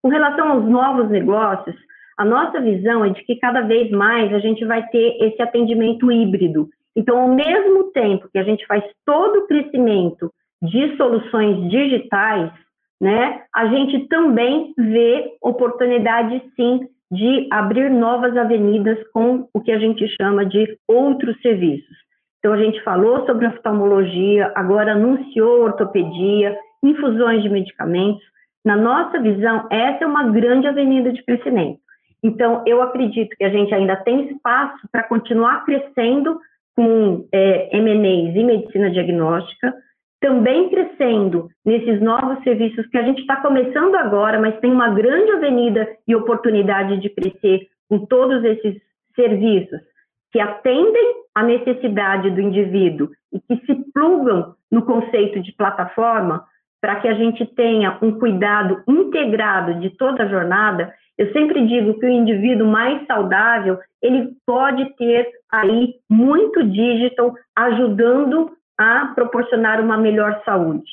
[0.00, 1.76] Com relação aos novos negócios,
[2.16, 6.10] a nossa visão é de que cada vez mais a gente vai ter esse atendimento
[6.10, 6.70] híbrido.
[6.96, 12.52] Então, ao mesmo tempo que a gente faz todo o crescimento de soluções digitais,
[13.00, 19.78] né, a gente também vê oportunidade, sim, de abrir novas avenidas com o que a
[19.78, 21.96] gente chama de outros serviços.
[22.38, 28.22] Então, a gente falou sobre oftalmologia, agora anunciou ortopedia, infusões de medicamentos.
[28.64, 31.80] Na nossa visão, essa é uma grande avenida de crescimento.
[32.22, 36.38] Então, eu acredito que a gente ainda tem espaço para continuar crescendo
[36.74, 39.74] com é, M&As e medicina diagnóstica,
[40.22, 45.32] também crescendo nesses novos serviços que a gente está começando agora, mas tem uma grande
[45.32, 48.80] avenida e oportunidade de crescer com todos esses
[49.16, 49.80] serviços
[50.30, 56.44] que atendem à necessidade do indivíduo e que se plugam no conceito de plataforma
[56.80, 60.94] para que a gente tenha um cuidado integrado de toda a jornada.
[61.18, 68.52] Eu sempre digo que o indivíduo mais saudável, ele pode ter aí muito digital ajudando
[68.78, 70.90] a proporcionar uma melhor saúde.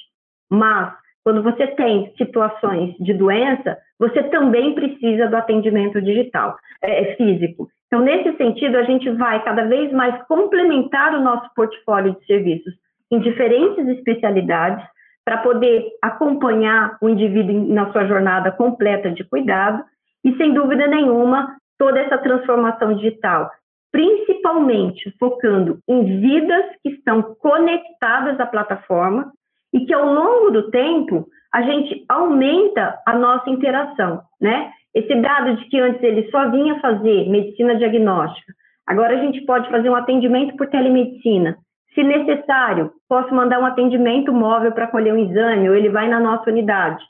[0.49, 7.15] Mas, quando você tem situações de doença, você também precisa do atendimento digital, é, é,
[7.15, 7.69] físico.
[7.87, 12.73] Então, nesse sentido, a gente vai cada vez mais complementar o nosso portfólio de serviços
[13.11, 14.85] em diferentes especialidades
[15.25, 19.83] para poder acompanhar o indivíduo na sua jornada completa de cuidado
[20.23, 23.51] e, sem dúvida nenhuma, toda essa transformação digital
[23.91, 29.31] principalmente focando em vidas que estão conectadas à plataforma
[29.73, 34.71] e que ao longo do tempo a gente aumenta a nossa interação, né?
[34.93, 38.53] Esse dado de que antes ele só vinha fazer medicina diagnóstica,
[38.87, 41.57] agora a gente pode fazer um atendimento por telemedicina.
[41.93, 46.19] Se necessário, posso mandar um atendimento móvel para colher um exame ou ele vai na
[46.19, 47.03] nossa unidade.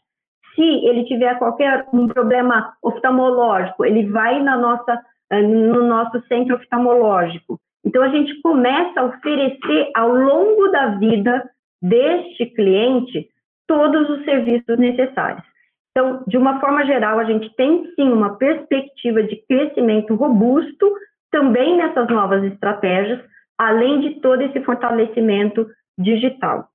[0.56, 5.00] Se ele tiver qualquer um problema oftalmológico, ele vai na nossa
[5.32, 7.60] no nosso centro oftalmológico.
[7.86, 11.50] Então, a gente começa a oferecer ao longo da vida
[11.82, 13.30] deste cliente
[13.68, 15.44] todos os serviços necessários.
[15.92, 20.92] Então, de uma forma geral, a gente tem sim uma perspectiva de crescimento robusto
[21.32, 23.22] também nessas novas estratégias,
[23.58, 26.70] além de todo esse fortalecimento digital.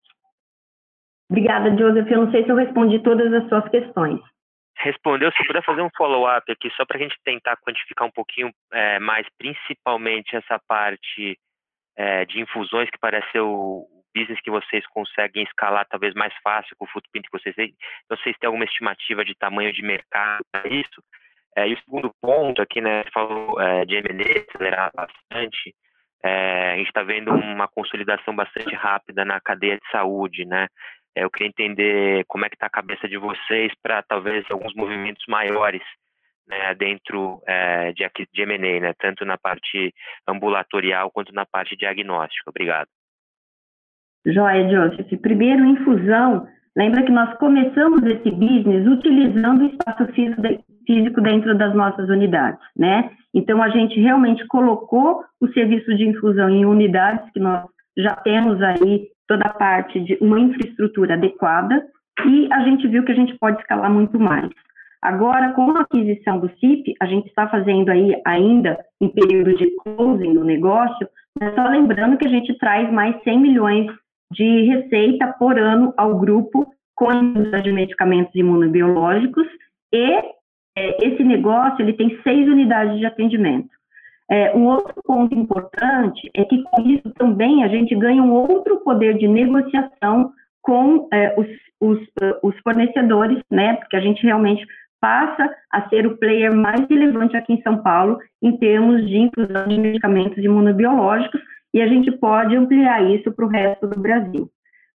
[1.31, 2.11] Obrigada, Joseph.
[2.11, 4.21] Eu não sei se eu respondi todas as suas questões.
[4.79, 5.31] Respondeu.
[5.33, 8.99] Se puder fazer um follow-up aqui, só para a gente tentar quantificar um pouquinho é,
[8.99, 11.39] mais, principalmente essa parte
[11.97, 16.75] é, de infusões, que parece ser o business que vocês conseguem escalar talvez mais fácil
[16.77, 17.75] com o footprint que vocês têm.
[18.09, 21.03] Vocês têm alguma estimativa de tamanho de mercado para isso?
[21.57, 25.75] É, e o segundo ponto aqui, né, você falou é, de M&A acelerar bastante.
[26.23, 30.69] É, a gente está vendo uma consolidação bastante rápida na cadeia de saúde, né?
[31.17, 34.75] É, eu queria entender como é que está a cabeça de vocês para talvez alguns
[34.75, 35.83] movimentos maiores
[36.47, 39.95] né, dentro é, de, de M&A, né, tanto na parte
[40.29, 42.51] ambulatorial quanto na parte diagnóstica.
[42.51, 42.89] Obrigado.
[44.27, 45.21] Joia, Joseph.
[45.21, 46.49] Primeiro, infusão.
[46.77, 53.11] Lembra que nós começamos esse business utilizando o espaço físico dentro das nossas unidades, né?
[53.33, 57.65] Então, a gente realmente colocou o serviço de infusão em unidades que nós
[57.97, 61.87] já temos aí toda a parte de uma infraestrutura adequada
[62.27, 64.49] e a gente viu que a gente pode escalar muito mais.
[65.03, 69.71] Agora, com a aquisição do CIP, a gente está fazendo aí ainda em período de
[69.83, 71.07] closing do negócio,
[71.39, 73.87] mas só lembrando que a gente traz mais 100 milhões
[74.33, 79.47] de receita por ano ao grupo com a indústria de medicamentos imunobiológicos
[79.93, 80.35] e
[80.77, 83.74] é, esse negócio ele tem seis unidades de atendimento.
[84.31, 88.79] É, um outro ponto importante é que com isso também a gente ganha um outro
[88.79, 90.33] poder de negociação
[90.63, 91.47] com é, os,
[91.81, 91.99] os,
[92.43, 93.75] os, fornecedores, né?
[93.75, 94.67] Porque a gente realmente
[94.99, 99.69] passa a ser o player mais relevante aqui em São Paulo em termos de inclusão
[99.69, 101.43] de medicamentos imunobiológicos
[101.75, 104.49] e a gente pode ampliar isso para o resto do Brasil.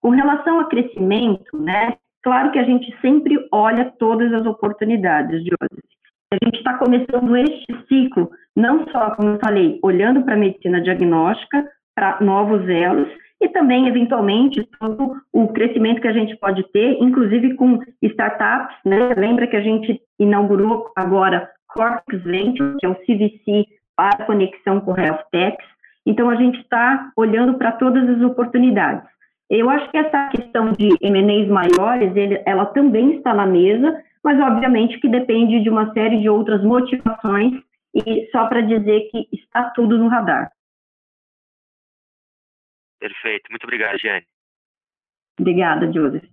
[0.01, 1.97] Com relação a crescimento, né?
[2.23, 5.96] Claro que a gente sempre olha todas as oportunidades de hoje.
[6.33, 10.81] A gente está começando este ciclo, não só, como eu falei, olhando para a medicina
[10.81, 13.09] diagnóstica, para novos elos,
[13.41, 19.15] e também, eventualmente, todo o crescimento que a gente pode ter, inclusive com startups, né?
[19.17, 24.99] Lembra que a gente inaugurou agora Cortex Venture, que é o CVC para conexão com
[24.99, 25.67] Health Techs.
[26.05, 29.09] Então, a gente está olhando para todas as oportunidades.
[29.49, 34.41] Eu acho que essa questão de M&As maiores, ele, ela também está na mesa, mas
[34.41, 37.63] obviamente que depende de uma série de outras motivações
[37.95, 40.51] e só para dizer que está tudo no radar.
[42.99, 43.49] Perfeito.
[43.51, 44.27] Muito obrigado, Jane.
[45.39, 46.29] Obrigada, Joseph.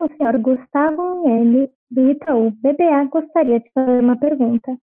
[0.00, 4.78] O senhor Gustavo Miele, do Itaú BBA, gostaria de fazer uma pergunta.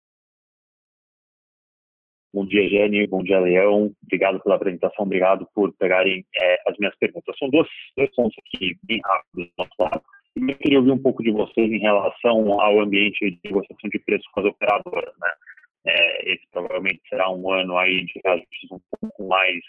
[2.34, 3.06] Bom dia, Jenny.
[3.06, 3.94] Bom dia, Leão.
[4.02, 5.04] Obrigado pela apresentação.
[5.04, 7.38] Obrigado por pegarem é, as minhas perguntas.
[7.38, 10.15] São dois, dois pontos aqui bem rápidos do nosso lado.
[10.36, 14.26] Eu queria ouvir um pouco de vocês em relação ao ambiente de negociação de preços
[14.28, 15.14] com as operadoras.
[15.18, 15.28] Né?
[15.86, 19.60] É, esse provavelmente será um ano aí de reajustes um pouco mais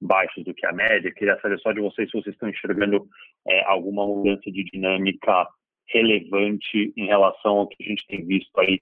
[0.00, 1.12] baixos do que a média.
[1.14, 3.06] Queria saber só de vocês se vocês estão enxergando
[3.48, 5.48] é, alguma mudança de dinâmica
[5.88, 8.78] relevante em relação ao que a gente tem visto aí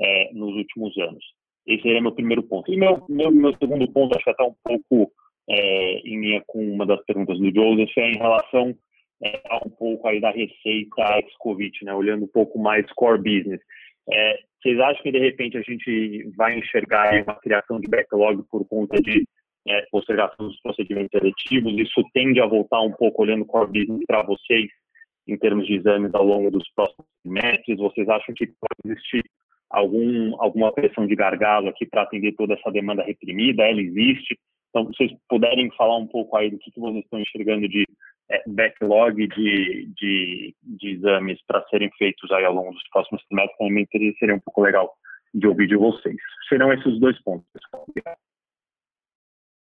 [0.00, 1.24] é, nos últimos anos.
[1.66, 2.72] Esse seria meu primeiro ponto.
[2.72, 5.12] E meu, meu, meu segundo ponto, acho que até um pouco
[5.50, 8.74] é, em linha com uma das perguntas do Joseph, é em relação
[9.22, 11.94] é, um pouco aí da receita ex-Covid, né?
[11.94, 13.60] olhando um pouco mais core business.
[14.10, 18.66] É, vocês acham que de repente a gente vai enxergar uma criação de backlog por
[18.66, 19.24] conta de
[19.66, 21.78] é, postergação dos procedimentos eletivos?
[21.78, 24.70] Isso tende a voltar um pouco olhando core business para vocês
[25.26, 27.78] em termos de exames ao longo dos próximos trimestres?
[27.78, 29.22] Vocês acham que pode existir
[29.70, 34.38] algum, alguma pressão de gargalo aqui para atender toda essa demanda reprimida, ela existe.
[34.70, 37.86] Então, vocês puderem falar um pouco aí do que, que vocês estão enxergando de
[38.46, 43.86] backlog de, de, de exames para serem feitos aí ao longo dos próximos trimestres, também
[44.18, 44.92] seria um pouco legal
[45.34, 46.16] de ouvir de vocês.
[46.48, 47.86] Serão esses os dois pontos, pessoal.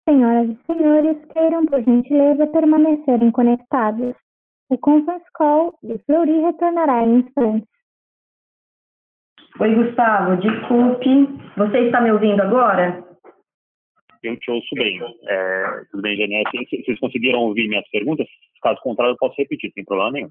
[0.07, 4.15] Senhoras e senhores, queiram, por gentileza, permanecerem conectados.
[4.69, 7.69] O conference call de Fleury retornará em instantes.
[9.59, 11.29] Oi, Gustavo, desculpe.
[11.55, 13.02] Você está me ouvindo agora?
[14.23, 15.01] Eu te ouço bem.
[15.27, 16.83] É, tudo bem, Janete?
[16.85, 18.25] Vocês conseguiram ouvir minhas perguntas?
[18.61, 20.29] Caso contrário, eu posso repetir, sem problema nenhum.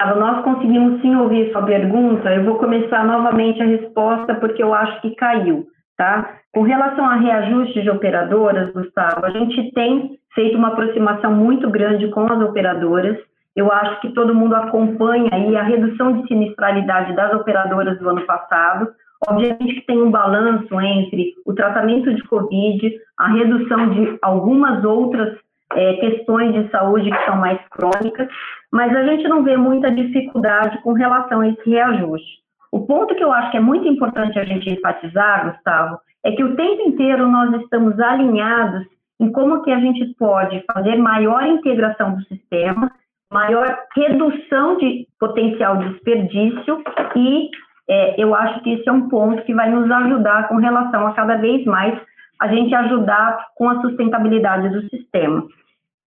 [0.00, 2.32] Nós conseguimos sim ouvir sua pergunta.
[2.32, 6.38] Eu vou começar novamente a resposta porque eu acho que caiu, tá?
[6.52, 12.08] Com relação a reajuste de operadoras, Gustavo, a gente tem feito uma aproximação muito grande
[12.10, 13.16] com as operadoras.
[13.54, 18.26] Eu acho que todo mundo acompanha aí a redução de sinistralidade das operadoras do ano
[18.26, 18.88] passado.
[19.28, 25.38] Obviamente que tem um balanço entre o tratamento de Covid, a redução de algumas outras
[25.74, 28.28] é, questões de saúde que são mais crônicas,
[28.70, 32.42] mas a gente não vê muita dificuldade com relação a esse reajuste.
[32.72, 36.42] O ponto que eu acho que é muito importante a gente enfatizar, Gustavo, é que
[36.42, 38.86] o tempo inteiro nós estamos alinhados
[39.20, 42.90] em como que a gente pode fazer maior integração do sistema,
[43.30, 46.82] maior redução de potencial desperdício
[47.16, 47.50] e
[47.92, 51.12] é, eu acho que esse é um ponto que vai nos ajudar com relação a
[51.12, 52.00] cada vez mais
[52.40, 55.46] a gente ajudar com a sustentabilidade do sistema.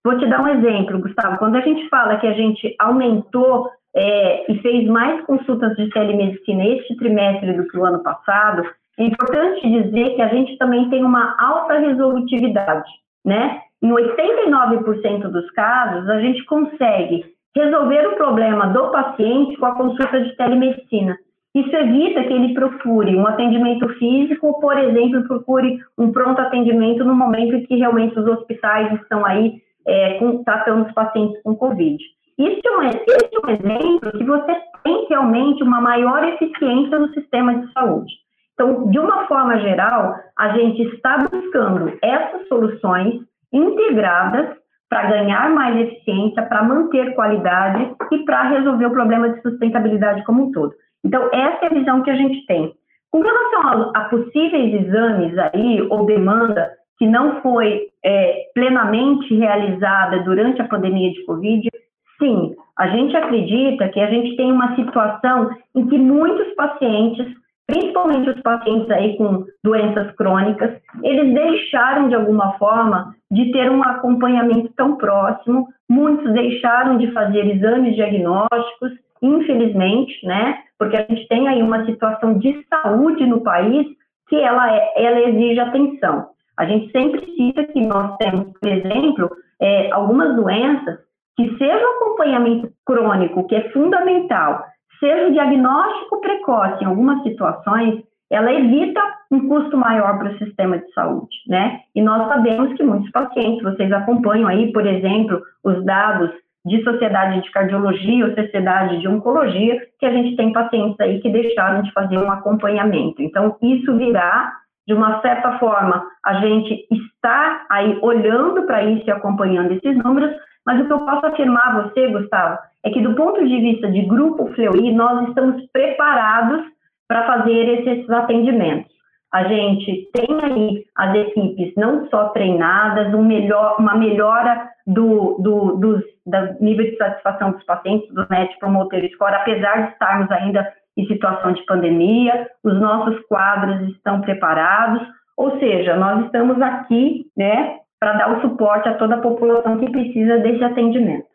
[0.03, 1.37] Vou te dar um exemplo, Gustavo.
[1.37, 6.65] Quando a gente fala que a gente aumentou é, e fez mais consultas de telemedicina
[6.65, 8.63] este trimestre do que o ano passado,
[8.97, 12.89] é importante dizer que a gente também tem uma alta resolutividade,
[13.23, 13.61] né?
[13.81, 17.25] Em 89% dos casos, a gente consegue
[17.55, 21.15] resolver o problema do paciente com a consulta de telemedicina.
[21.55, 27.15] Isso evita que ele procure um atendimento físico por exemplo, procure um pronto atendimento no
[27.15, 31.97] momento em que realmente os hospitais estão aí é, tratando os pacientes com Covid.
[32.37, 34.53] Isso é, um, esse é um exemplo que você
[34.83, 38.11] tem realmente uma maior eficiência no sistema de saúde.
[38.53, 43.21] Então, de uma forma geral, a gente está buscando essas soluções
[43.53, 44.57] integradas
[44.89, 50.47] para ganhar mais eficiência, para manter qualidade e para resolver o problema de sustentabilidade como
[50.47, 50.73] um todo.
[51.05, 52.73] Então, essa é a visão que a gente tem.
[53.11, 60.19] Com relação a, a possíveis exames aí, ou demanda que não foi é, plenamente realizada
[60.23, 61.69] durante a pandemia de Covid,
[62.17, 67.27] sim, a gente acredita que a gente tem uma situação em que muitos pacientes,
[67.67, 70.71] principalmente os pacientes aí com doenças crônicas,
[71.03, 77.45] eles deixaram de alguma forma de ter um acompanhamento tão próximo, muitos deixaram de fazer
[77.45, 78.91] exames diagnósticos,
[79.21, 80.59] infelizmente, né?
[80.77, 83.87] Porque a gente tem aí uma situação de saúde no país
[84.27, 86.27] que ela, é, ela exige atenção.
[86.57, 89.29] A gente sempre cita que nós temos, por exemplo,
[89.61, 90.99] é, algumas doenças
[91.35, 94.63] que seja o acompanhamento crônico, que é fundamental,
[94.99, 99.01] seja o diagnóstico precoce em algumas situações, ela evita
[99.31, 101.81] um custo maior para o sistema de saúde, né?
[101.93, 106.31] E nós sabemos que muitos pacientes, vocês acompanham aí, por exemplo, os dados
[106.65, 111.29] de sociedade de cardiologia ou sociedade de oncologia, que a gente tem pacientes aí que
[111.29, 113.21] deixaram de fazer um acompanhamento.
[113.21, 114.51] Então, isso virá,
[114.87, 120.35] de uma certa forma, a gente está aí olhando para isso e acompanhando esses números,
[120.65, 123.91] mas o que eu posso afirmar a você, Gustavo, é que do ponto de vista
[123.91, 126.63] de grupo Fleury, nós estamos preparados
[127.07, 128.91] para fazer esses atendimentos.
[129.31, 135.75] A gente tem aí as equipes não só treinadas, um melhor, uma melhora do, do,
[135.75, 140.73] dos, do nível de satisfação dos pacientes, do Net Promoter Score, apesar de estarmos ainda
[140.97, 145.01] em situação de pandemia, os nossos quadros estão preparados,
[145.37, 149.91] ou seja, nós estamos aqui, né, para dar o suporte a toda a população que
[149.91, 151.27] precisa desse atendimento.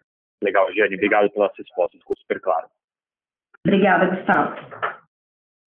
[0.42, 2.66] Legal, Giane, obrigado pelas respostas, ficou super claro.
[3.66, 4.56] Obrigada, Gustavo.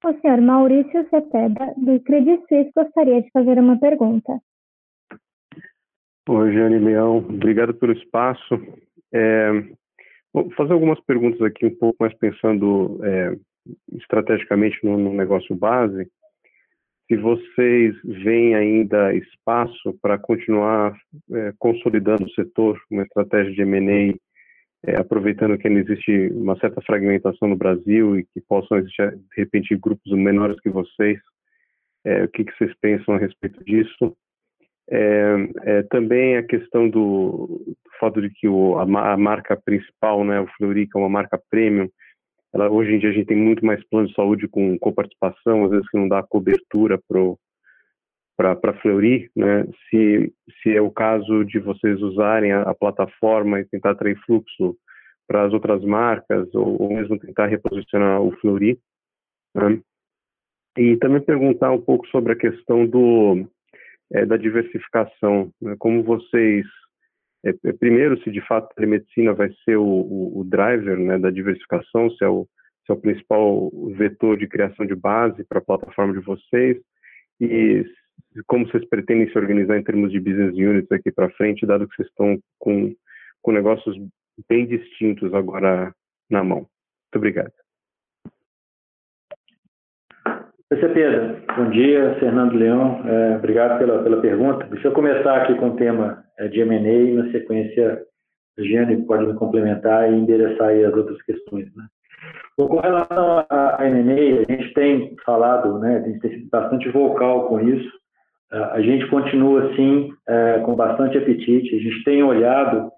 [0.04, 4.40] O senhor Maurício Cepeda, do Credit Suisse, gostaria de fazer uma pergunta.
[6.30, 8.56] Oi, Jane Leão, obrigado pelo espaço.
[9.14, 9.52] É,
[10.34, 13.36] vou fazer algumas perguntas aqui, um pouco mais pensando é,
[13.94, 16.08] estrategicamente no, no, negócio base.
[17.08, 20.98] Se vocês veem ainda espaço para continuar
[21.34, 24.16] é, consolidando o setor, uma estratégia de M&A
[24.84, 29.38] é, aproveitando que ainda existe uma certa fragmentação no Brasil e que possam existir, de
[29.38, 31.20] repente, grupos menores que vocês.
[32.04, 34.18] É, o que, que, vocês pensam a respeito disso?
[34.92, 40.24] É, é também a questão do, do fato de que o, a, a, marca principal,
[40.26, 41.90] né, o que é uma marca premium,
[42.54, 45.72] ela, hoje em dia a gente tem muito mais plano de saúde com coparticipação, às
[45.72, 47.00] vezes que não dá cobertura
[48.38, 49.66] para Fleury, né?
[49.90, 54.76] Se se é o caso de vocês usarem a, a plataforma e tentar atrair fluxo
[55.28, 58.78] para as outras marcas ou, ou, mesmo tentar reposicionar o Fleury.
[59.56, 59.80] Né?
[60.78, 63.48] E também perguntar um pouco sobre a questão do
[64.14, 65.76] é, da diversificação, né?
[65.80, 66.66] como vocês
[67.44, 71.18] é, é, primeiro se de fato a telemedicina vai ser o, o, o driver né,
[71.18, 72.48] da diversificação, se é o
[72.86, 76.78] se é o principal vetor de criação de base para a plataforma de vocês
[77.40, 77.86] e
[78.48, 81.96] como vocês pretendem se organizar em termos de business units aqui para frente, dado que
[81.96, 82.96] vocês estão com,
[83.42, 83.96] com negócios
[84.48, 85.94] bem distintos agora
[86.30, 86.60] na mão.
[86.60, 87.61] Muito obrigado.
[90.94, 91.38] Pedro.
[91.58, 93.02] Bom dia, Fernando Leão.
[93.06, 94.66] É, obrigado pela, pela pergunta.
[94.68, 98.02] Deixa eu começar aqui com o tema é, de M&A e, na sequência,
[98.58, 101.66] o Gianni pode me complementar e endereçar aí as outras questões.
[101.76, 101.84] Né?
[102.58, 106.50] Bom, com relação a, a M&A, a gente tem falado, né, a gente tem sido
[106.50, 107.92] bastante vocal com isso,
[108.52, 111.74] a gente continua, assim, é, com bastante apetite.
[111.74, 112.92] A gente tem olhado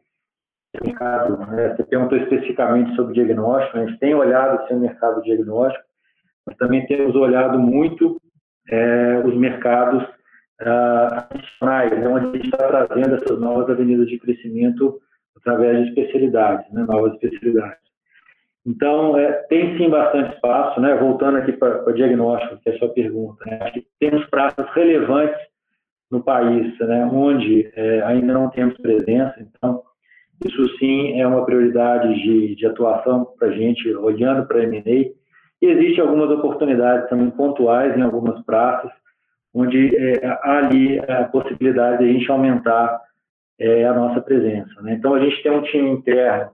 [0.82, 1.76] mercado, né?
[1.76, 5.86] você perguntou especificamente sobre diagnóstico, a gente tem olhado assim, o mercado diagnóstico,
[6.46, 8.20] mas também temos olhado muito
[8.70, 10.04] é, os mercados
[10.62, 15.00] ah, adicionais, né, onde a gente está trazendo essas novas avenidas de crescimento
[15.38, 17.84] através de especialidades, né, novas especialidades.
[18.66, 20.96] Então, é, tem sim bastante espaço, né?
[20.96, 23.44] voltando aqui para o diagnóstico, que é a sua pergunta.
[23.46, 23.60] Né?
[23.62, 25.38] Acho que temos praças relevantes
[26.10, 27.06] no país, né?
[27.12, 29.84] onde é, ainda não temos presença, então,
[30.46, 35.23] isso sim é uma prioridade de, de atuação para a gente, olhando para a M&A.
[35.64, 38.92] E existem algumas oportunidades também pontuais em algumas praças,
[39.56, 43.00] onde é, há ali a possibilidade de a gente aumentar
[43.58, 44.82] é, a nossa presença.
[44.82, 44.96] Né?
[44.96, 46.52] Então, a gente tem um time interno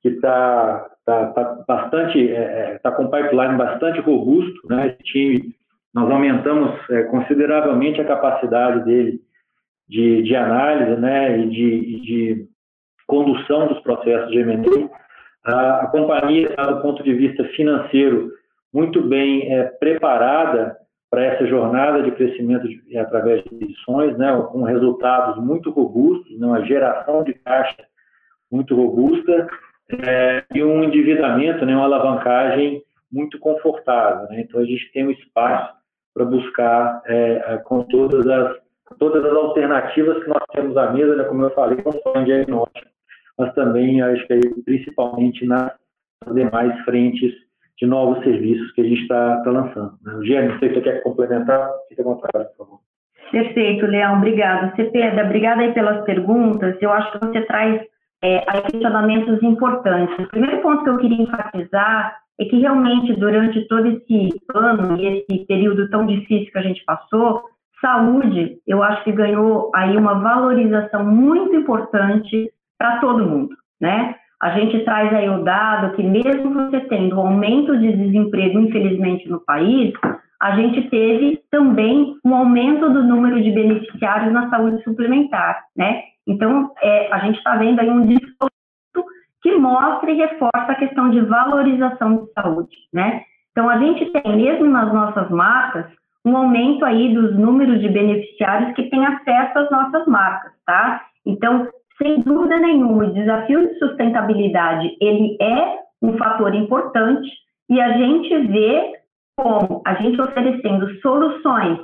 [0.00, 4.88] que está tá, tá bastante, está é, é tá com um pipeline bastante robusto, né?
[4.88, 5.54] Esse time,
[5.94, 9.20] nós aumentamos é, consideravelmente a capacidade dele
[9.88, 11.38] de, de análise, né?
[11.38, 12.48] E de, de
[13.06, 15.01] condução dos processos de M&A.
[15.44, 18.30] A, a companhia está, do ponto de vista financeiro,
[18.72, 20.76] muito bem é, preparada
[21.10, 26.46] para essa jornada de crescimento de, através de edições, né, com resultados muito robustos, né,
[26.46, 27.84] uma geração de caixa
[28.50, 29.46] muito robusta
[30.06, 34.26] é, e um endividamento, né, uma alavancagem muito confortável.
[34.28, 34.40] Né?
[34.40, 35.74] Então, a gente tem um espaço
[36.14, 38.56] para buscar é, com todas as,
[38.98, 42.88] todas as alternativas que nós temos à mesa, né, como eu falei, só em diagnóstico,
[43.42, 45.72] mas também, acho que principalmente nas
[46.32, 47.32] demais frentes
[47.78, 49.94] de novos serviços que a gente está tá lançando.
[50.02, 50.24] Né?
[50.24, 52.80] Gênio, não sei se você quer complementar, fique à vontade, por favor.
[53.32, 54.76] Perfeito, Leão, obrigado.
[54.76, 56.76] Cepeda, obrigada aí pelas perguntas.
[56.80, 57.82] Eu acho que você traz
[58.22, 60.26] é, questionamentos importantes.
[60.26, 65.06] O primeiro ponto que eu queria enfatizar é que realmente durante todo esse ano e
[65.06, 67.42] esse período tão difícil que a gente passou,
[67.80, 74.16] saúde, eu acho que ganhou aí uma valorização muito importante para todo mundo, né?
[74.40, 79.28] A gente traz aí o dado que mesmo você tendo um aumento de desemprego, infelizmente,
[79.28, 79.92] no país,
[80.40, 86.02] a gente teve também um aumento do número de beneficiários na saúde suplementar, né?
[86.26, 88.50] Então, é, a gente está vendo aí um discurso
[89.40, 93.22] que mostra e reforça a questão de valorização de saúde, né?
[93.52, 95.86] Então, a gente tem, mesmo nas nossas marcas,
[96.24, 101.04] um aumento aí dos números de beneficiários que têm acesso às nossas marcas, tá?
[101.24, 101.68] Então,
[101.98, 107.28] sem dúvida nenhuma, o desafio de sustentabilidade, ele é um fator importante
[107.68, 108.92] e a gente vê
[109.36, 111.78] como a gente oferecendo soluções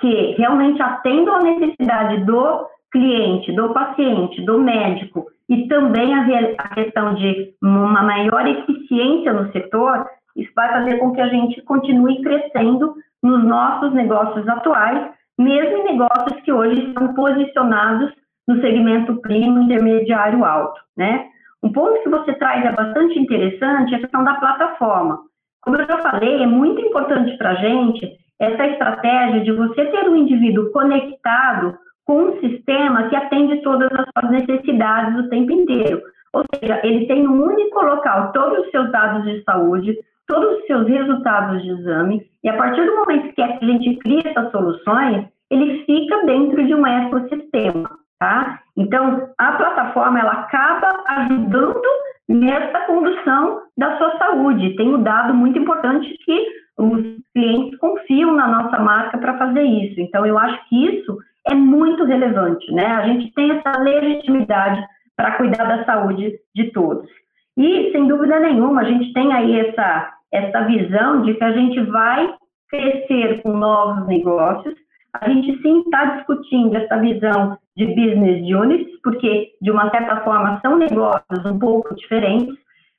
[0.00, 7.14] que realmente atendam a necessidade do cliente, do paciente, do médico e também a questão
[7.14, 12.94] de uma maior eficiência no setor, isso vai fazer com que a gente continue crescendo
[13.22, 18.12] nos nossos negócios atuais, mesmo em negócios que hoje estão posicionados
[18.48, 21.26] no segmento premium intermediário alto, né?
[21.62, 25.20] Um ponto que você traz é bastante interessante é a questão da plataforma.
[25.60, 30.08] Como eu já falei, é muito importante para a gente essa estratégia de você ter
[30.08, 36.00] um indivíduo conectado com um sistema que atende todas as suas necessidades o tempo inteiro.
[36.32, 40.66] Ou seja, ele tem um único local todos os seus dados de saúde, todos os
[40.66, 45.26] seus resultados de exame, e a partir do momento que a gente cria essas soluções,
[45.50, 47.97] ele fica dentro de um ecossistema.
[48.18, 48.60] Tá?
[48.76, 51.82] Então, a plataforma ela acaba ajudando
[52.28, 54.74] nessa condução da sua saúde.
[54.76, 56.46] Tem um dado muito importante que
[56.76, 57.00] os
[57.32, 60.00] clientes confiam na nossa marca para fazer isso.
[60.00, 61.16] Então, eu acho que isso
[61.46, 62.86] é muito relevante, né?
[62.86, 64.84] A gente tem essa legitimidade
[65.16, 67.08] para cuidar da saúde de todos.
[67.56, 71.80] E, sem dúvida nenhuma, a gente tem aí essa, essa visão de que a gente
[71.84, 72.34] vai
[72.68, 74.74] crescer com novos negócios,
[75.20, 80.58] a gente sim está discutindo essa visão de business units, porque, de uma certa forma,
[80.60, 82.52] são negócios um pouco diferentes,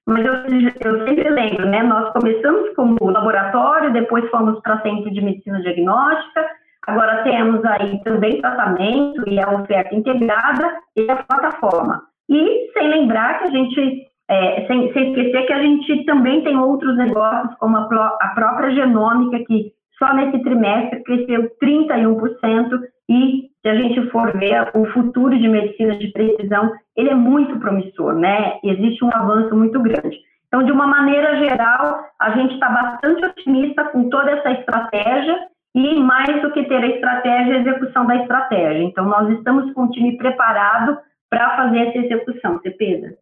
[0.08, 1.84] mas eu, eu sempre lembro, né?
[1.84, 6.46] Nós começamos como laboratório, depois fomos para centro de medicina diagnóstica,
[6.88, 12.02] agora temos aí também tratamento e a oferta integrada e a plataforma.
[12.30, 16.58] E sem lembrar que a gente, é, sem, sem esquecer que a gente também tem
[16.58, 22.80] outros negócios, como a, a própria genômica, que só nesse trimestre cresceu 31%
[23.10, 27.60] e se a gente for ver o futuro de medicina de precisão, ele é muito
[27.60, 28.58] promissor, né?
[28.64, 30.18] Existe um avanço muito grande.
[30.48, 35.38] Então, de uma maneira geral, a gente está bastante otimista com toda essa estratégia
[35.76, 38.84] e mais do que ter a estratégia, a execução da estratégia.
[38.84, 40.98] Então, nós estamos com o time preparado
[41.30, 43.16] para fazer essa execução, Cepeda.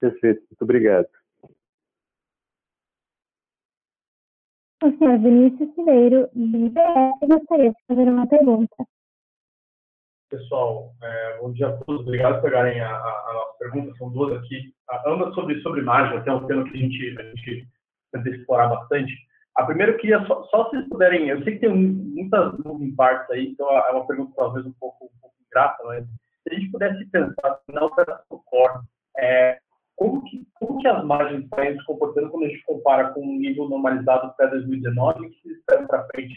[0.00, 1.21] Perfeito, muito obrigado.
[4.82, 8.74] O senhor Vinícius Cileiro, de IBS, gostaria de fazer uma pergunta.
[10.28, 12.00] Pessoal, é, bom dia a todos.
[12.00, 13.96] Obrigado por pegarem a, a, a nossa pergunta.
[13.96, 14.74] São duas aqui,
[15.06, 17.68] ambas sobre, sobre margem, até um tema que a gente, a gente
[18.10, 19.12] tenta explorar bastante.
[19.56, 22.96] A primeira eu queria só, só se vocês puderem, eu sei que tem muitas moving
[22.96, 26.54] parts aí, então é uma pergunta talvez um pouco, um pouco ingrata, mas se a
[26.54, 28.80] gente pudesse pensar na operação core,
[29.16, 29.60] é,
[30.02, 33.38] como, que, como que as margens estão se comportando quando a gente compara com o
[33.38, 36.34] nível normalizado pré-2019 e que se espera para frente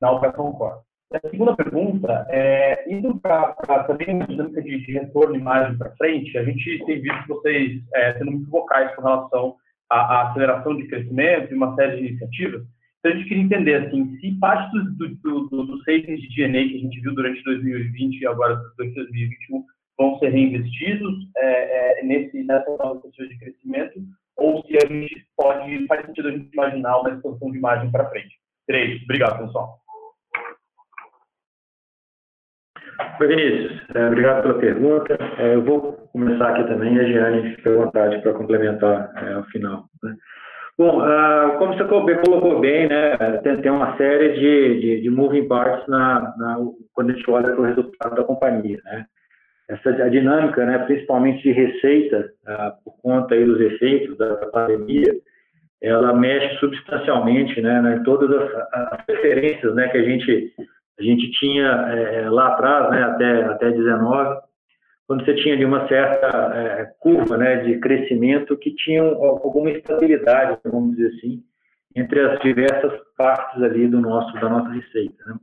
[0.00, 0.80] na operação core?
[1.12, 3.52] A segunda pergunta é, indo para
[3.86, 7.82] também uma dinâmica de, de retorno e margem para frente, a gente tem visto vocês
[7.94, 9.56] é, sendo muito vocais com relação
[9.90, 12.62] à, à, aceleração de crescimento e uma série de iniciativas.
[12.98, 16.68] Então, a gente queria entender, assim, se parte do, do, do, dos savings de DNA
[16.68, 19.64] que a gente viu durante 2020 e agora durante 2021
[19.98, 24.00] vão ser reinvestidos é, é, nesse, nessa nova perspectiva de crescimento,
[24.36, 28.08] ou se a gente pode, faz sentido a gente imaginar uma expansão de margem para
[28.10, 28.34] frente.
[28.66, 29.02] Três.
[29.02, 29.78] Obrigado, pessoal.
[33.20, 33.82] Oi, Vinícius.
[33.94, 35.18] É, obrigado pela pergunta.
[35.38, 39.44] É, eu vou começar aqui também a Giane fica à vontade para complementar é, ao
[39.44, 39.84] final.
[40.02, 40.16] Né?
[40.76, 45.46] Bom, uh, como você colocou bem, né, tem, tem uma série de, de, de, moving
[45.46, 46.58] parts na, na,
[46.92, 48.80] quando a gente olha para o resultado da companhia.
[48.84, 49.06] Né?
[49.68, 55.14] Essa a dinâmica, né, principalmente de receita, uh, por conta aí dos efeitos da, pandemia,
[55.80, 58.52] ela mexe substancialmente né, né, em todas as,
[58.92, 60.52] as referências né, que a gente
[60.98, 64.40] a gente tinha é, lá atrás, né, até, até 19,
[65.06, 70.58] quando você tinha ali uma certa é, curva né, de crescimento que tinha alguma estabilidade,
[70.64, 71.42] vamos dizer assim,
[71.96, 75.22] entre as diversas partes ali do nosso, da nossa receita.
[75.26, 75.34] Né?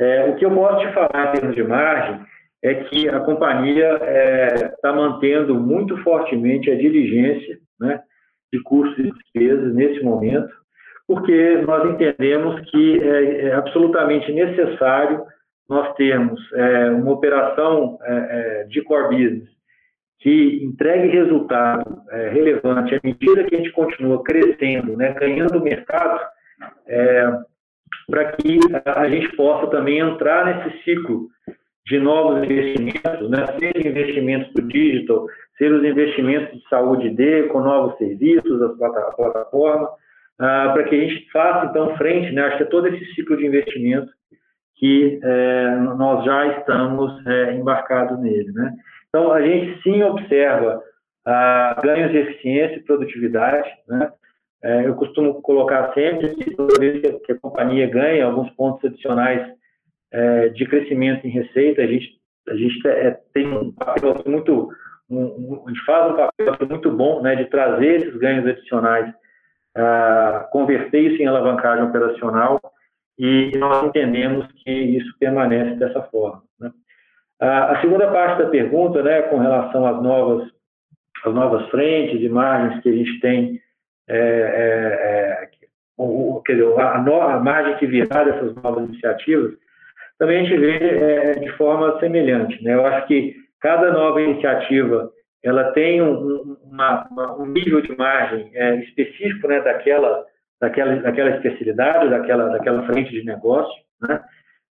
[0.00, 2.20] É, o que eu posso te falar em termos de margem
[2.62, 3.94] é que a companhia
[4.74, 8.00] está é, mantendo muito fortemente a diligência né,
[8.52, 10.52] de custos e despesas nesse momento,
[11.06, 15.24] porque nós entendemos que é, é absolutamente necessário
[15.68, 19.48] nós termos é, uma operação é, é de core business
[20.20, 22.02] que entregue resultado
[22.32, 22.92] relevante.
[22.92, 26.18] À medida que a gente continua crescendo, né, ganhando mercado,
[28.08, 31.28] para que a gente possa também entrar nesse ciclo
[31.88, 35.26] de novos investimentos, né, seja investimentos do digital,
[35.56, 38.68] seja os investimentos de saúde D, com novos serviços, a
[39.16, 39.88] plataforma,
[40.38, 43.36] ah, para que a gente faça, então, frente, né, acho que é todo esse ciclo
[43.36, 44.12] de investimento
[44.76, 48.52] que é, nós já estamos é, embarcados nele.
[48.52, 48.72] Né?
[49.08, 50.80] Então, a gente sim observa
[51.26, 53.68] ah, ganhos de eficiência e produtividade.
[53.88, 54.12] Né?
[54.62, 59.57] É, eu costumo colocar sempre que toda vez que a companhia ganha alguns pontos adicionais
[60.12, 62.08] é, de crescimento em receita, a gente,
[62.48, 64.70] a gente é, tem um papel muito,
[65.10, 69.12] um, a gente faz um papel muito bom né, de trazer esses ganhos adicionais
[70.50, 72.60] converter isso em alavancagem operacional
[73.16, 76.42] e nós entendemos que isso permanece dessa forma.
[76.58, 76.72] Né?
[77.40, 80.50] a segunda parte da pergunta, né, com relação às novas,
[81.24, 83.60] às novas frentes e margens que a gente tem,
[84.08, 85.48] é, é, é
[85.96, 89.54] o, quer dizer, a, a, margem que virá dessas novas iniciativas,
[90.18, 92.62] também a gente vê é, de forma semelhante.
[92.62, 92.74] Né?
[92.74, 95.10] Eu acho que cada nova iniciativa
[95.42, 100.24] ela tem um, uma, uma, um nível de margem é, específico né, daquela,
[100.60, 103.72] daquela, daquela especialidade, daquela, daquela frente de negócio.
[104.02, 104.20] Né?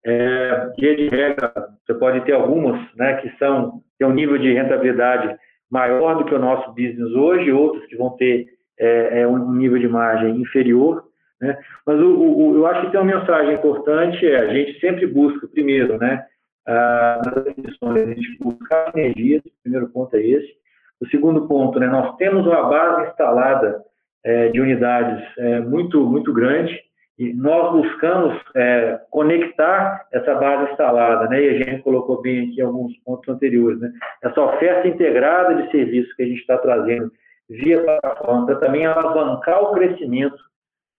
[0.05, 1.53] É, de regra,
[1.85, 5.35] você pode ter algumas né, que são tem um nível de rentabilidade
[5.71, 9.79] maior do que o nosso business hoje, outras que vão ter é, é um nível
[9.79, 11.03] de margem inferior.
[11.43, 11.57] Né?
[11.85, 15.45] Mas o, o, eu acho que tem uma mensagem importante, é a gente sempre busca,
[15.45, 16.25] primeiro, né,
[16.65, 20.53] ah, nas definições, a gente buscar energias, o primeiro ponto é esse.
[21.01, 23.83] O segundo ponto, né, nós temos uma base instalada
[24.23, 26.79] é, de unidades é, muito, muito grande
[27.19, 32.61] e nós buscamos é, conectar essa base instalada, né, e a gente colocou bem aqui
[32.61, 33.91] alguns pontos anteriores, né,
[34.23, 37.11] essa oferta integrada de serviços que a gente está trazendo
[37.49, 40.52] via plataforma para também alavancar o crescimento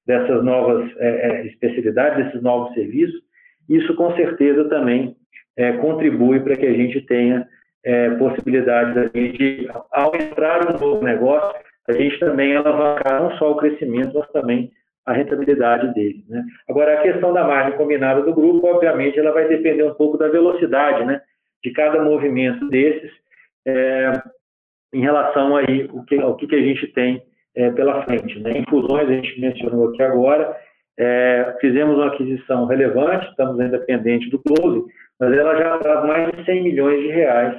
[0.06, 3.20] dessas novas é, é, especialidades, desses novos serviços,
[3.68, 5.16] isso com certeza também
[5.56, 7.46] é, contribui para que a gente tenha
[7.84, 13.56] é, possibilidades de, ao entrar um novo negócio, a gente também alavancar não só o
[13.56, 14.70] crescimento, mas também
[15.06, 16.24] a rentabilidade dele.
[16.28, 16.42] Né?
[16.68, 20.28] Agora, a questão da margem combinada do grupo, obviamente, ela vai depender um pouco da
[20.28, 21.20] velocidade né,
[21.62, 23.10] de cada movimento desses
[23.66, 24.12] é,
[24.92, 27.22] em relação aí o que, ao que, a gente tem
[27.56, 28.38] é, pela frente.
[28.40, 28.58] Né?
[28.58, 30.56] Em fusões, a gente mencionou aqui agora,
[30.98, 34.84] é, fizemos uma aquisição relevante, estamos ainda pendente do close,
[35.18, 37.58] mas ela já traz mais de 100 milhões de reais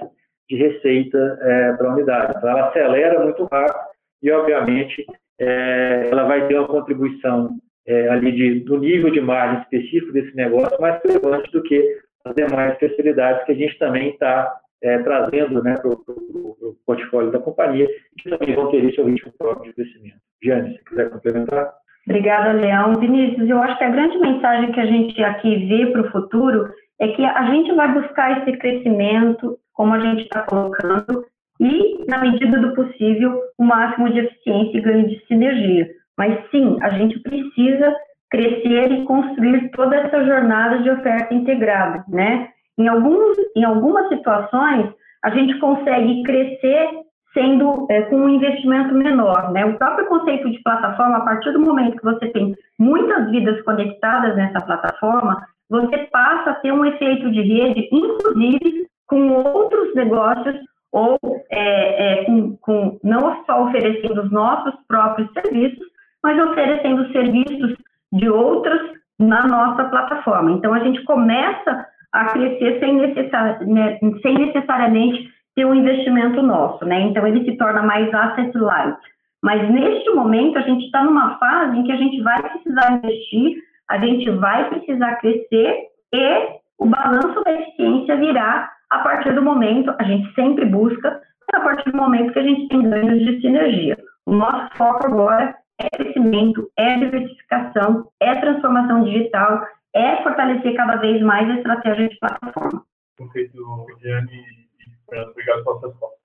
[0.50, 2.34] de receita é, para a unidade.
[2.38, 3.80] Então, ela acelera muito rápido
[4.22, 5.06] e, obviamente,
[5.40, 7.50] é, ela vai ter uma contribuição
[7.88, 12.36] é, ali de, do nível de margem específico desse negócio mais relevante do que as
[12.36, 17.88] demais especialidades que a gente também está é, trazendo né, para o portfólio da companhia,
[18.20, 20.18] que também vão ter seu ritmo próprio de crescimento.
[20.44, 21.74] Jane, se quiser complementar.
[22.08, 22.94] Obrigada, Leão.
[23.00, 26.70] Vinícius, eu acho que a grande mensagem que a gente aqui vê para o futuro
[27.00, 31.26] é que a gente vai buscar esse crescimento, como a gente está colocando,
[31.60, 35.88] e, na medida do possível, o máximo de eficiência e ganho de sinergia.
[36.18, 37.96] Mas sim, a gente precisa
[38.30, 42.50] crescer e construir toda essa jornada de oferta integrada, né?
[42.78, 44.92] Em, alguns, em algumas situações,
[45.24, 46.90] a gente consegue crescer
[47.34, 49.66] sendo é, com um investimento menor, né?
[49.66, 54.36] O próprio conceito de plataforma, a partir do momento que você tem muitas vidas conectadas
[54.36, 60.56] nessa plataforma, você passa a ter um efeito de rede, inclusive com outros negócios
[60.92, 61.18] ou
[61.52, 65.86] é, é, com, com, não só oferecendo os nossos próprios serviços,
[66.24, 67.76] mas oferecendo serviços
[68.14, 68.80] de outras
[69.20, 70.52] na nossa plataforma.
[70.52, 71.86] Então, a gente começa
[72.16, 77.02] a crescer sem, necessari né, sem necessariamente ter um investimento nosso, né?
[77.02, 78.98] Então, ele se torna mais asset light.
[79.44, 83.58] Mas, neste momento, a gente está numa fase em que a gente vai precisar investir,
[83.90, 86.48] a gente vai precisar crescer e
[86.80, 91.22] o balanço da eficiência virá a partir do momento, a gente sempre busca,
[91.54, 93.98] a partir do momento que a gente tem ganhos de sinergia.
[94.26, 99.66] O nosso foco agora é crescimento, é diversificação, é transformação digital,
[99.96, 102.86] é fortalecer cada vez mais a estratégia de plataforma.
[103.18, 104.66] Perfeito, Diane
[105.10, 106.16] obrigado pela resposta.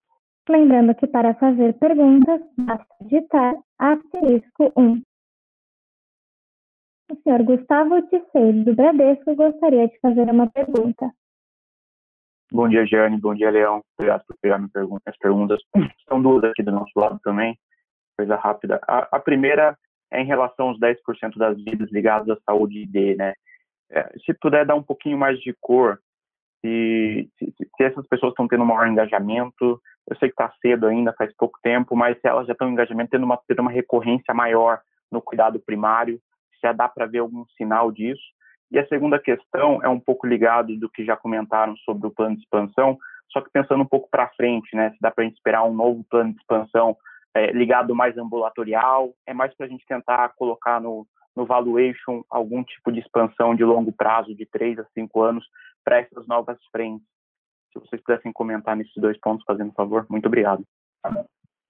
[0.48, 5.02] Lembrando que para fazer perguntas, basta digitar asterisco 1.
[7.12, 11.10] O senhor Gustavo Tisseiro, do Bradesco, gostaria de fazer uma pergunta.
[12.52, 13.20] Bom dia, Jane.
[13.20, 13.82] Bom dia, Leão.
[13.96, 15.02] Obrigado por pegar minha pergunta.
[15.06, 15.60] as perguntas.
[16.08, 17.56] São duas aqui do nosso lado também
[18.20, 18.80] coisa rápida.
[18.86, 19.76] A, a, primeira
[20.12, 20.96] é em relação aos 10%
[21.36, 23.32] das vidas ligadas à saúde ID, né?
[23.90, 25.98] É, se puder dar um pouquinho mais de cor,
[26.60, 30.86] se, se, se essas pessoas estão tendo um maior engajamento, eu sei que está cedo
[30.86, 34.34] ainda, faz pouco tempo, mas se elas já estão engajamento, tendo uma, tendo uma recorrência
[34.34, 34.80] maior
[35.10, 36.20] no cuidado primário,
[36.52, 38.22] se já dá para ver algum sinal disso.
[38.70, 42.36] E a segunda questão é um pouco ligado do que já comentaram sobre o plano
[42.36, 42.98] de expansão,
[43.32, 44.90] só que pensando um pouco para frente, né?
[44.90, 46.96] Se dá para esperar um novo plano de expansão
[47.34, 51.06] é, ligado mais ambulatorial, é mais para a gente tentar colocar no,
[51.36, 55.44] no valuation algum tipo de expansão de longo prazo, de três a cinco anos,
[55.84, 57.06] para essas novas frentes.
[57.72, 60.64] Se vocês pudessem comentar nesses dois pontos, fazendo favor, muito obrigado.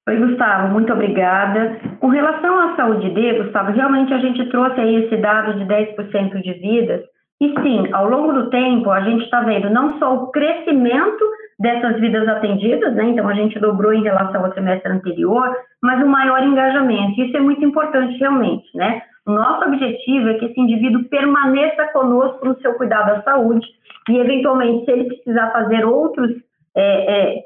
[0.08, 1.78] Oi, Gustavo, muito obrigada.
[2.00, 6.42] Com relação à saúde D, Gustavo, realmente a gente trouxe aí esse dado de 10%
[6.42, 7.04] de vidas,
[7.40, 11.24] e sim, ao longo do tempo, a gente está vendo não só o crescimento
[11.58, 13.04] dessas vidas atendidas, né?
[13.04, 17.18] Então a gente dobrou em relação ao trimestre anterior, mas um maior engajamento.
[17.20, 19.02] Isso é muito importante realmente, né?
[19.30, 23.66] Nosso objetivo é que esse indivíduo permaneça conosco no seu cuidado à saúde
[24.08, 26.30] e, eventualmente, se ele precisar fazer outros,
[26.74, 27.42] é, é,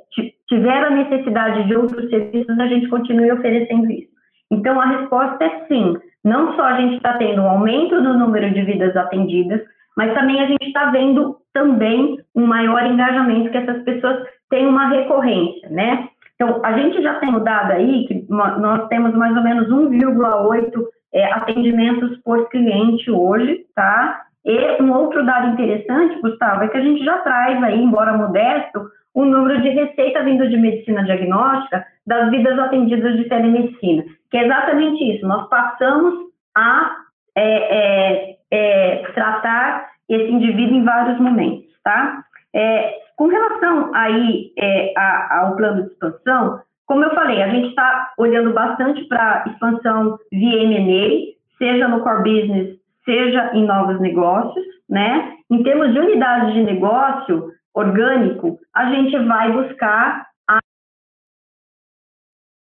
[0.49, 4.09] tiver a necessidade de outros serviços, a gente continue oferecendo isso.
[4.51, 5.97] Então, a resposta é sim.
[6.25, 9.61] Não só a gente está tendo um aumento no número de vidas atendidas,
[9.97, 14.89] mas também a gente está vendo também um maior engajamento, que essas pessoas têm uma
[14.89, 16.09] recorrência, né?
[16.35, 20.85] Então, a gente já tem o dado aí que nós temos mais ou menos 1,8
[21.15, 24.23] é, atendimentos por cliente hoje, tá?
[24.45, 28.91] E um outro dado interessante, Gustavo, é que a gente já traz aí, embora modesto,
[29.15, 34.45] o número de receita vindo de medicina diagnóstica das vidas atendidas de telemedicina, que é
[34.45, 35.27] exatamente isso.
[35.27, 36.15] Nós passamos
[36.55, 36.97] a
[37.37, 42.25] é, é, é, tratar esse indivíduo em vários momentos, tá?
[42.53, 44.93] É, com relação aí é,
[45.31, 50.63] ao plano de expansão, como eu falei, a gente está olhando bastante para expansão via
[50.65, 55.37] M&A, seja no core business, seja em novos negócios, né?
[55.51, 60.29] Em termos de unidade de negócio orgânico, a gente vai buscar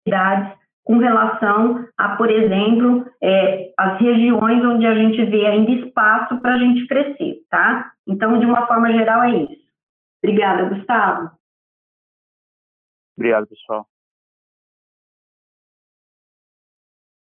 [0.06, 6.42] unidades com relação a, por exemplo, é, as regiões onde a gente vê ainda espaço
[6.42, 7.92] para a gente crescer, tá?
[8.08, 9.70] Então, de uma forma geral, é isso.
[10.24, 11.32] Obrigada, Gustavo.
[13.16, 13.86] Obrigado, pessoal.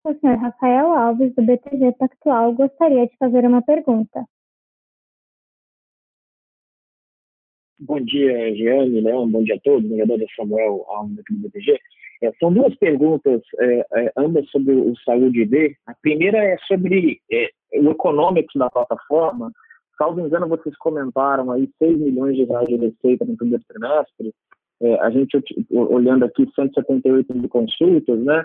[0.06, 4.24] O senhor Rafael Alves, do BTG Pactual, gostaria de fazer uma pergunta.
[7.80, 11.80] Bom dia, Giane, Leão, bom dia a todos, vereador Samuel Alves aqui do BTG.
[12.22, 15.74] É, são duas perguntas, é, é, ambas sobre o Saúde ID.
[15.88, 19.50] A primeira é sobre é, o econômico da plataforma.
[19.98, 24.32] Salvo engano, vocês comentaram aí 6 milhões de reais de receita no primeiro trimestre.
[24.80, 25.36] É, a gente,
[25.68, 28.44] olhando aqui, 178 mil consultas, né?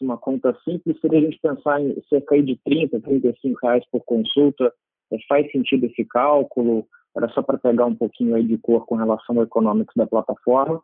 [0.00, 4.72] Uma conta simples, seria a gente pensar em cerca de 30, 35 reais por consulta.
[5.12, 6.86] É, faz sentido esse cálculo?
[7.16, 10.80] Era só para pegar um pouquinho aí de cor com relação ao econômico da plataforma.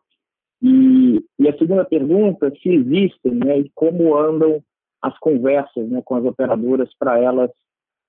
[0.61, 4.61] E, e, a segunda pergunta, se existem, né, e como andam
[5.01, 7.51] as conversas né, com as operadoras para elas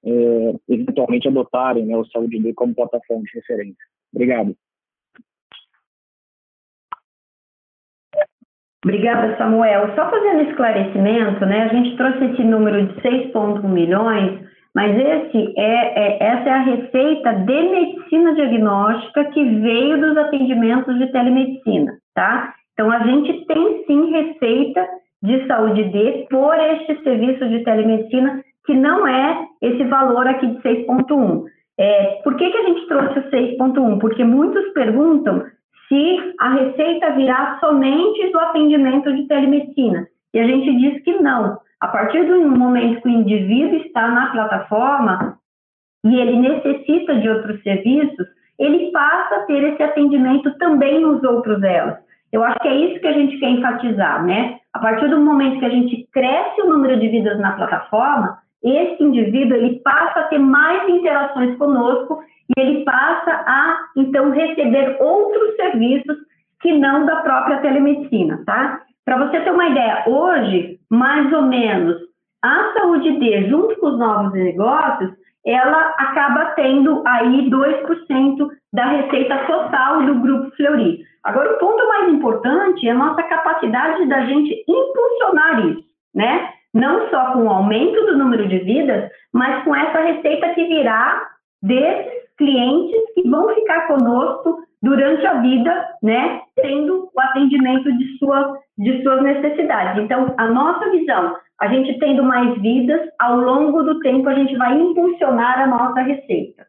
[0.05, 3.85] é, eventualmente adotarem né, o Saúde D como plataforma de referência.
[4.13, 4.57] Obrigado.
[8.85, 9.93] Obrigada, Samuel.
[9.97, 14.41] Só fazendo esclarecimento, né, a gente trouxe esse número de 6,1 milhões,
[14.75, 20.97] mas esse é, é, essa é a receita de medicina diagnóstica que veio dos atendimentos
[20.99, 22.55] de telemedicina, tá?
[22.73, 24.87] Então, a gente tem sim receita
[25.21, 30.63] de saúde D por este serviço de telemedicina, que não é esse valor aqui de
[30.63, 31.43] 6,1.
[31.77, 33.99] É, por que, que a gente trouxe o 6,1?
[33.99, 35.45] Porque muitos perguntam
[35.89, 40.07] se a receita virá somente do atendimento de telemedicina.
[40.35, 41.59] E a gente diz que não.
[41.81, 45.39] A partir do momento que o indivíduo está na plataforma
[46.05, 48.27] e ele necessita de outros serviços,
[48.59, 51.95] ele passa a ter esse atendimento também nos outros elos.
[52.33, 54.59] Eu acho que é isso que a gente quer enfatizar, né?
[54.75, 59.03] A partir do momento que a gente cresce o número de vidas na plataforma, esse
[59.03, 62.21] indivíduo ele passa a ter mais interações conosco
[62.57, 66.17] e ele passa a então receber outros serviços
[66.61, 68.81] que não da própria telemedicina, tá?
[69.05, 71.97] Para você ter uma ideia, hoje, mais ou menos,
[72.43, 75.11] a saúde D, junto com os novos negócios,
[75.47, 81.01] ela acaba tendo aí 2% da receita total do Grupo Fleury.
[81.25, 85.85] Agora, o ponto mais importante é a nossa capacidade da gente impulsionar isso,
[86.15, 86.51] né?
[86.75, 91.27] Não só com o aumento do número de vidas, mas com essa receita que virá
[91.63, 98.59] desses clientes que vão ficar conosco durante a vida, né, tendo o atendimento de, sua,
[98.79, 100.03] de suas necessidades.
[100.03, 104.57] Então, a nossa visão, a gente tendo mais vidas, ao longo do tempo a gente
[104.57, 106.67] vai impulsionar a nossa receita.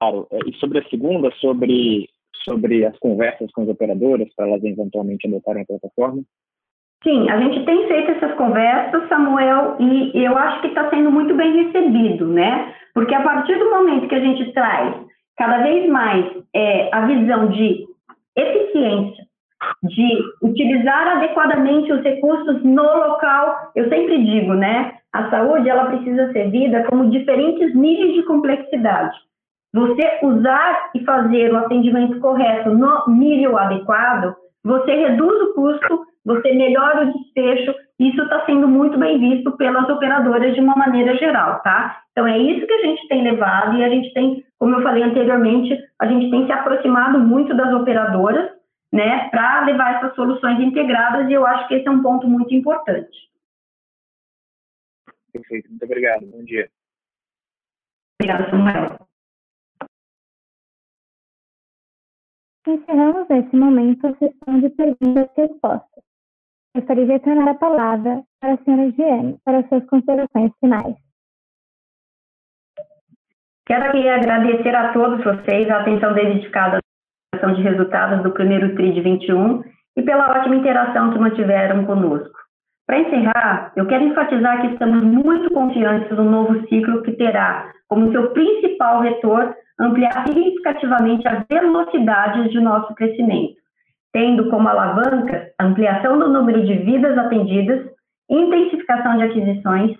[0.00, 2.08] Claro, é, e sobre a segunda, sobre,
[2.44, 6.22] sobre as conversas com as operadoras, para elas eventualmente adotarem a plataforma?
[7.04, 11.34] Sim, a gente tem feito essas conversas, Samuel, e eu acho que está sendo muito
[11.34, 12.74] bem recebido, né?
[12.94, 14.94] Porque a partir do momento que a gente traz
[15.36, 17.86] cada vez mais é, a visão de
[18.36, 19.24] eficiência,
[19.82, 24.98] de utilizar adequadamente os recursos no local, eu sempre digo, né?
[25.12, 29.16] A saúde ela precisa ser vida como diferentes níveis de complexidade.
[29.72, 34.34] Você usar e fazer o atendimento correto no nível adequado,
[34.64, 37.74] você reduz o custo você melhora o desfecho,
[38.08, 42.02] isso está sendo muito bem visto pelas operadoras de uma maneira geral, tá?
[42.12, 45.02] Então é isso que a gente tem levado e a gente tem, como eu falei
[45.02, 48.50] anteriormente, a gente tem se aproximado muito das operadoras,
[48.92, 52.54] né, para levar essas soluções integradas e eu acho que esse é um ponto muito
[52.54, 53.30] importante.
[55.32, 56.26] Perfeito, muito obrigado.
[56.26, 56.70] Bom dia.
[58.20, 58.98] Obrigada, Samuel.
[62.66, 66.11] Encerramos nesse momento a sessão de perguntas e respostas.
[66.74, 70.96] Gostaria de retornar a palavra para a senhora Giane para suas considerações finais.
[73.66, 78.74] Quero aqui agradecer a todos vocês a atenção dedicada à ação de resultados do primeiro
[78.74, 79.62] TRI de 21
[79.98, 82.40] e pela ótima interação que mantiveram conosco.
[82.86, 88.10] Para encerrar, eu quero enfatizar que estamos muito confiantes no novo ciclo que terá como
[88.12, 93.61] seu principal retor ampliar significativamente a velocidade de nosso crescimento
[94.12, 97.86] tendo como alavanca ampliação do número de vidas atendidas,
[98.28, 99.96] intensificação de aquisições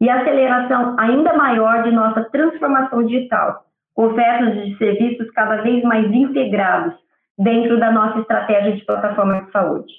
[0.00, 3.64] e aceleração ainda maior de nossa transformação digital,
[3.96, 6.94] ofertas de serviços cada vez mais integrados
[7.38, 9.92] dentro da nossa estratégia de plataforma de saúde.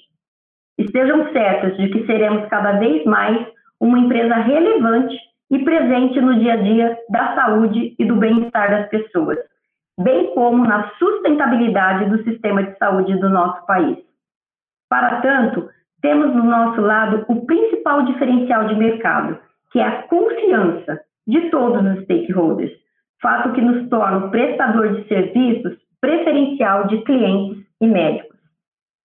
[0.78, 3.46] Estejam certos de que seremos cada vez mais
[3.80, 5.16] uma empresa relevante
[5.50, 9.38] e presente no dia a dia da saúde e do bem-estar das pessoas,
[9.98, 13.98] bem como na sustentabilidade do sistema de saúde do nosso país.
[14.88, 15.68] Para tanto,
[16.00, 19.38] temos do nosso lado o principal diferencial de mercado,
[19.72, 22.72] que é a confiança de todos os stakeholders,
[23.20, 28.38] fato que nos torna o prestador de serviços preferencial de clientes e médicos.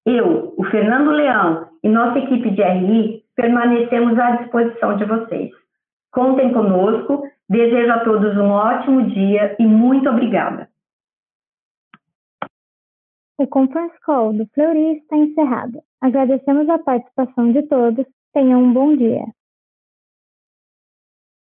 [0.05, 5.49] Eu, o Fernando Leão e nossa equipe de RI permanecemos à disposição de vocês.
[6.11, 10.69] Contem conosco, desejo a todos um ótimo dia e muito obrigada.
[13.37, 15.81] O Conference Call do Fleury está encerrado.
[15.99, 18.05] Agradecemos a participação de todos.
[18.31, 19.25] Tenham um bom dia.